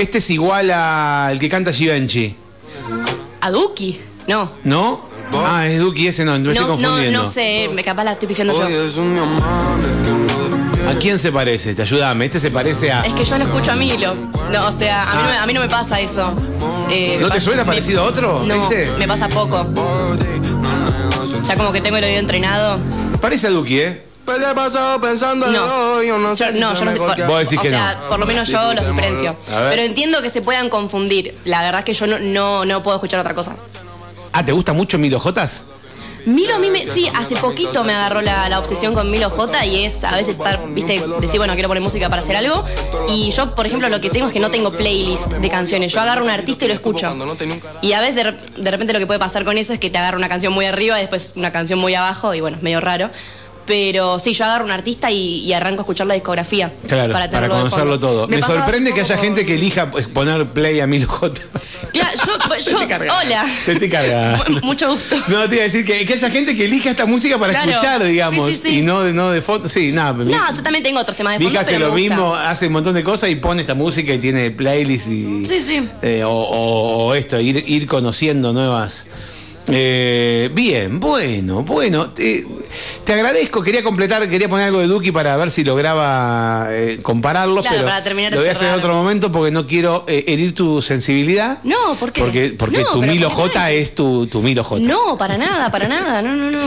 [0.00, 2.36] Este es igual al que canta Givenchy,
[3.40, 4.00] ¿A Duki?
[4.26, 4.50] No.
[4.64, 5.07] ¿no?
[5.36, 7.22] Ah, es Duki ese, no, me estoy No, no, confundiendo.
[7.22, 9.02] no sé, me capaz la estoy pifiando Hoy yo.
[9.04, 9.26] no.
[10.90, 11.74] ¿A quién se parece?
[11.74, 12.24] Te ayúdame.
[12.26, 13.00] Este se parece a.
[13.04, 14.14] Es que yo no escucho a Milo.
[14.52, 16.34] No, o sea, a mí, no, me- a mí no me pasa eso.
[16.90, 18.42] Eh, ¿No te suena me- parecido a otro?
[18.46, 18.90] No, ¿Viste?
[18.98, 19.66] me pasa poco.
[21.46, 22.78] Ya como que tengo el oído entrenado.
[23.20, 24.02] Parece a Duki, ¿eh?
[25.00, 26.02] Pensando No.
[26.02, 26.92] yo no sé no, yo no
[27.26, 28.08] Vos decís o que sea, no.
[28.10, 29.34] por lo menos yo los diferencio.
[29.46, 31.34] Pero entiendo que se puedan confundir.
[31.44, 33.56] La verdad es que yo no, no, no puedo escuchar otra cosa.
[34.32, 35.62] Ah, ¿te gusta mucho Milo Jotas?
[36.26, 39.64] Milo a mí me, sí, hace poquito me agarró la, la obsesión con Milo J
[39.64, 42.64] y es a veces estar, viste, decir, bueno, quiero poner música para hacer algo.
[43.08, 45.92] Y yo, por ejemplo, lo que tengo es que no tengo playlist de canciones.
[45.92, 47.16] Yo agarro un artista y lo escucho.
[47.80, 49.96] Y a veces de, de repente lo que puede pasar con eso es que te
[49.96, 52.80] agarra una canción muy arriba y después una canción muy abajo y bueno, es medio
[52.80, 53.10] raro.
[53.68, 56.72] Pero sí, yo agarro un artista y, y arranco a escuchar la discografía.
[56.88, 58.26] Claro, para, de conocerlo todo.
[58.26, 61.38] Me, sorprende que haya gente que elija pues, poner play a Milo J.
[61.92, 63.14] Claro, yo, Te yo cargando.
[63.14, 63.46] hola.
[63.66, 64.44] Te estoy cargando.
[64.50, 65.16] Mu- Mucho gusto.
[65.28, 67.70] No, te iba a decir que, que haya gente que elija esta música para Claro.
[67.70, 68.78] escuchar, digamos, Sí, sí, sí.
[68.78, 69.68] y no, de- no de fondo.
[69.68, 70.14] Sí, nada.
[70.14, 72.72] mi- No, yo también tengo otros temas de fondo, hija hace lo mismo, hace un
[72.72, 75.44] montón de cosas y pone esta música y tiene playlist y.
[75.44, 75.88] Sí, sí.
[76.02, 79.06] eh, o, o- o esto, ir, ir conociendo nuevas.
[79.70, 82.10] Eh, bien, bueno, bueno.
[82.10, 82.46] Te,
[83.04, 83.62] te agradezco.
[83.62, 87.88] Quería completar, quería poner algo de Duki para ver si lograba eh, compararlos, Claro, pero
[87.88, 90.80] para terminar lo voy a hacer en otro momento porque no quiero eh, herir tu
[90.82, 91.58] sensibilidad.
[91.64, 92.20] No, ¿por qué?
[92.20, 93.30] Porque, porque No, tu Milo.
[93.30, 94.80] J es tu, tu Milo J.
[94.82, 96.22] No, para nada, para nada.
[96.22, 96.58] No, no, no.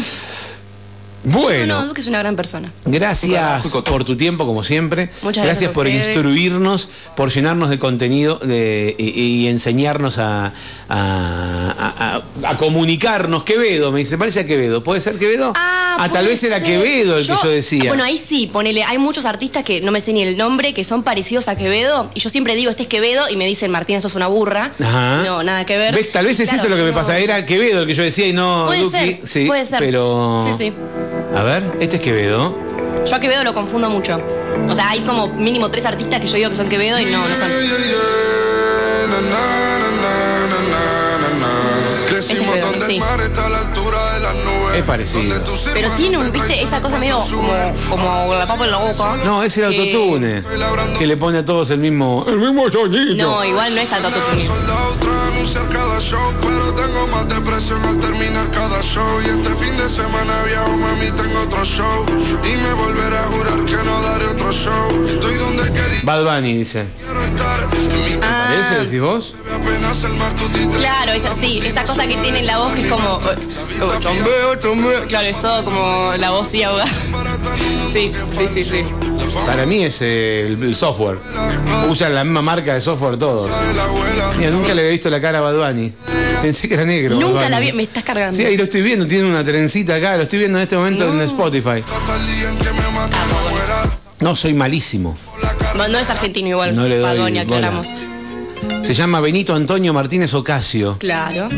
[1.24, 1.76] Bueno.
[1.76, 2.72] No, no, Duque es una gran persona.
[2.86, 5.10] Gracias por tu tiempo, como siempre.
[5.22, 6.08] Muchas gracias a por ustedes.
[6.08, 10.54] instruirnos, por llenarnos de contenido de, y, y enseñarnos a,
[10.90, 13.44] a- a- a- comunicarnos.
[13.44, 14.84] Quevedo, me dice, parece a Quevedo.
[14.84, 15.54] ¿Puede ser Quevedo?
[15.56, 16.66] Ah, tal puede vez era ser.
[16.68, 17.84] Quevedo el que yo decía.
[17.90, 18.84] Bueno, ahí sí, ponele.
[18.84, 22.10] Hay muchos artistas que no me sé ni el nombre, que son parecidos a Quevedo.
[22.16, 24.72] Y yo siempre digo, este es Quevedo, y me dicen, Martín, sos una burra.
[24.82, 25.22] Ajá.
[25.26, 25.94] No, nada que ver.
[25.96, 26.12] ¿Ves?
[26.12, 27.18] Tal vez Y es claro, eso lo que me no- pasa.
[27.20, 28.92] Era Quevedo el que yo decía y no Puede Duki.
[28.98, 29.80] ser, Sí, puede ser.
[29.80, 30.40] Pero.
[30.44, 30.74] Sí, sí.
[31.36, 32.56] A ver, este es Quevedo.
[33.06, 34.20] Yo a Quevedo lo confundo mucho.
[34.70, 37.18] O sea, hay como mínimo tres artistas que yo digo que son Quevedo y no,
[37.18, 38.41] no son.
[42.32, 42.94] Este, donde sí.
[42.96, 44.76] el mar está a la altura de las nubes.
[44.78, 45.42] Es parecido.
[45.74, 49.16] Pero tiene un, viste, esa cosa medio como, como la papa en la boca.
[49.26, 50.44] No, es el que- autotune.
[50.98, 52.26] Que le pone a todos el mismo.
[52.28, 53.16] El mismo sonido.
[53.32, 54.46] No, igual no es tanto autotune.
[54.46, 59.22] Soldado tras anunciar cada show, pero tengo más depresión al terminar cada show.
[59.26, 62.06] Y este fin de semana viajo, mami, tengo otro show.
[62.44, 65.06] Y me volveré a jurar que no daré otro show.
[65.08, 66.82] Estoy donde quería Bad Bunny dice.
[66.82, 67.68] estar.
[68.24, 68.46] Ah.
[68.48, 68.86] ¿Parece?
[68.86, 69.36] ¿Decís vos?
[70.78, 73.20] Claro, es así, esa cosa que tiene en la voz que es como.
[73.80, 75.08] como chombeo, chombeo.
[75.08, 76.90] Claro, es todo como la voz y ahogada.
[77.92, 78.86] Sí, sí, sí, sí.
[79.46, 81.18] Para mí es eh, el, software.
[81.90, 83.50] Usan la misma marca de software todos.
[84.38, 85.94] Mira, nunca le había visto la cara a Bad Bunny.
[86.42, 87.16] Pensé que era negro.
[87.16, 88.36] Nunca la vi, me estás cargando.
[88.36, 91.06] Sí, ahí lo estoy viendo, tiene una trencita acá, lo estoy viendo en este momento
[91.08, 91.84] en Spotify.
[94.20, 95.18] No soy malísimo.
[95.78, 96.76] No, no es argentino igual.
[96.76, 97.84] No le doy Bad Bunny, bola.
[98.82, 100.98] Se llama Benito Antonio Martínez Ocasio.
[101.00, 101.50] Claro.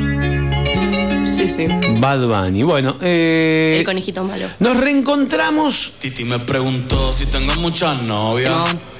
[1.31, 1.65] Sí, sí.
[1.99, 2.63] Bad Bunny.
[2.63, 4.47] Bueno, eh, El conejito malo.
[4.59, 5.93] nos reencontramos.
[5.99, 8.51] Titi me preguntó si tengo muchas novias.
[8.53, 8.93] No.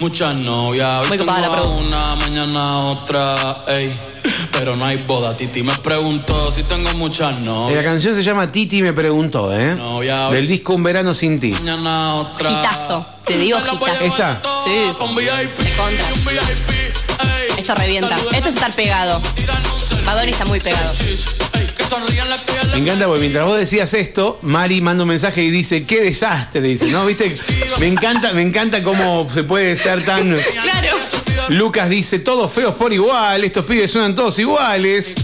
[0.00, 1.02] Muchas novias.
[1.02, 3.64] Hoy Muy tengo a una, mañana otra.
[3.68, 3.92] Ey.
[4.52, 5.36] Pero no hay boda.
[5.36, 7.84] Titi me preguntó si tengo muchas Eh, La novias.
[7.84, 9.76] canción se llama Titi me preguntó, ¿eh?
[9.76, 10.30] Novia.
[10.30, 11.52] Del disco Un verano sin ti.
[11.52, 12.50] Mañana otra.
[12.50, 13.06] Hitazo.
[13.24, 14.04] Te digo Me la voy a hitazo.
[14.16, 14.42] llevar ¿Esta?
[14.42, 14.70] toda Sí.
[14.70, 16.77] VIP, un VIP.
[17.58, 18.14] Esto revienta.
[18.16, 19.20] Esto es estar pegado.
[20.04, 20.92] Bad Bunny está muy pegado.
[22.72, 26.60] Me encanta porque mientras vos decías esto, Mari manda un mensaje y dice, qué desastre,
[26.60, 27.04] dice, ¿no?
[27.06, 27.34] ¿Viste?
[27.78, 30.36] Me encanta, me encanta cómo se puede ser tan...
[30.62, 30.96] Claro.
[31.48, 35.14] Lucas dice, todos feos por igual, estos pibes suenan todos iguales.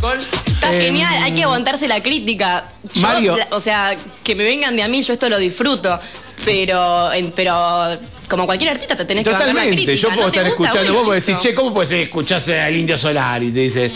[0.47, 2.67] Está genial, hay que aguantarse la crítica.
[2.95, 3.37] Yo, Mario.
[3.37, 6.01] la- o sea, que me vengan de a mí, yo esto lo disfruto.
[6.47, 7.99] Pero, pero
[8.29, 10.09] como cualquier artista te tenés que bancar la Totalmente, crítica.
[10.09, 12.97] yo puedo ¿No te estar escuchando, vos podés decir, che, ¿cómo puedes escucharse al Indio
[12.99, 13.43] Solar?
[13.43, 13.93] Y te dice,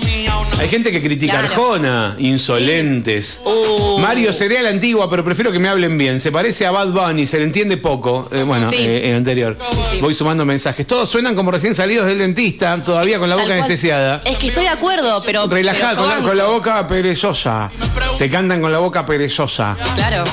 [0.59, 1.47] hay gente que critica Claro.
[1.49, 3.43] Arjona, insolentes.
[3.45, 3.99] Uh.
[3.99, 6.21] Mario sería la antigua, pero prefiero que me hablen bien.
[6.21, 8.29] Se parece a Bad Bunny, se le entiende poco.
[8.33, 8.77] Eh, bueno, Sí.
[8.79, 9.57] eh, el anterior.
[9.93, 9.99] sí.
[10.01, 10.87] Voy sumando mensajes.
[10.87, 13.65] Todos suenan como recién salidos del dentista, todavía con la Tal boca cual.
[13.65, 14.21] anestesiada.
[14.25, 15.47] Es que estoy de acuerdo, pero.
[15.47, 17.71] Relajada, con con la boca perezosa.
[18.19, 19.77] Te cantan con la boca perezosa.
[19.97, 20.25] Claro.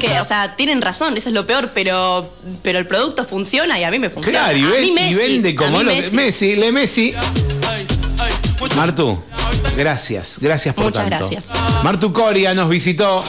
[0.00, 2.28] Que, o sea, tienen razón, eso es lo peor, pero,
[2.62, 4.50] pero el producto funciona y a mí me funciona.
[4.50, 6.16] Claro, y, vende como lo Messi.
[6.16, 7.14] Messi, le Messi.
[8.76, 9.22] Martu,
[9.76, 11.28] gracias, gracias por Muchas tanto.
[11.28, 11.50] gracias.
[11.82, 13.24] Martu Coria nos visitó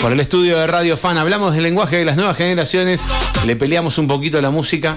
[0.00, 1.16] por el estudio de Radio Fan.
[1.18, 3.04] Hablamos del lenguaje de las nuevas generaciones,
[3.44, 4.94] le peleamos un poquito a la música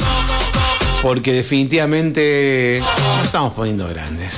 [1.01, 2.81] porque definitivamente
[3.17, 4.37] nos estamos poniendo grandes.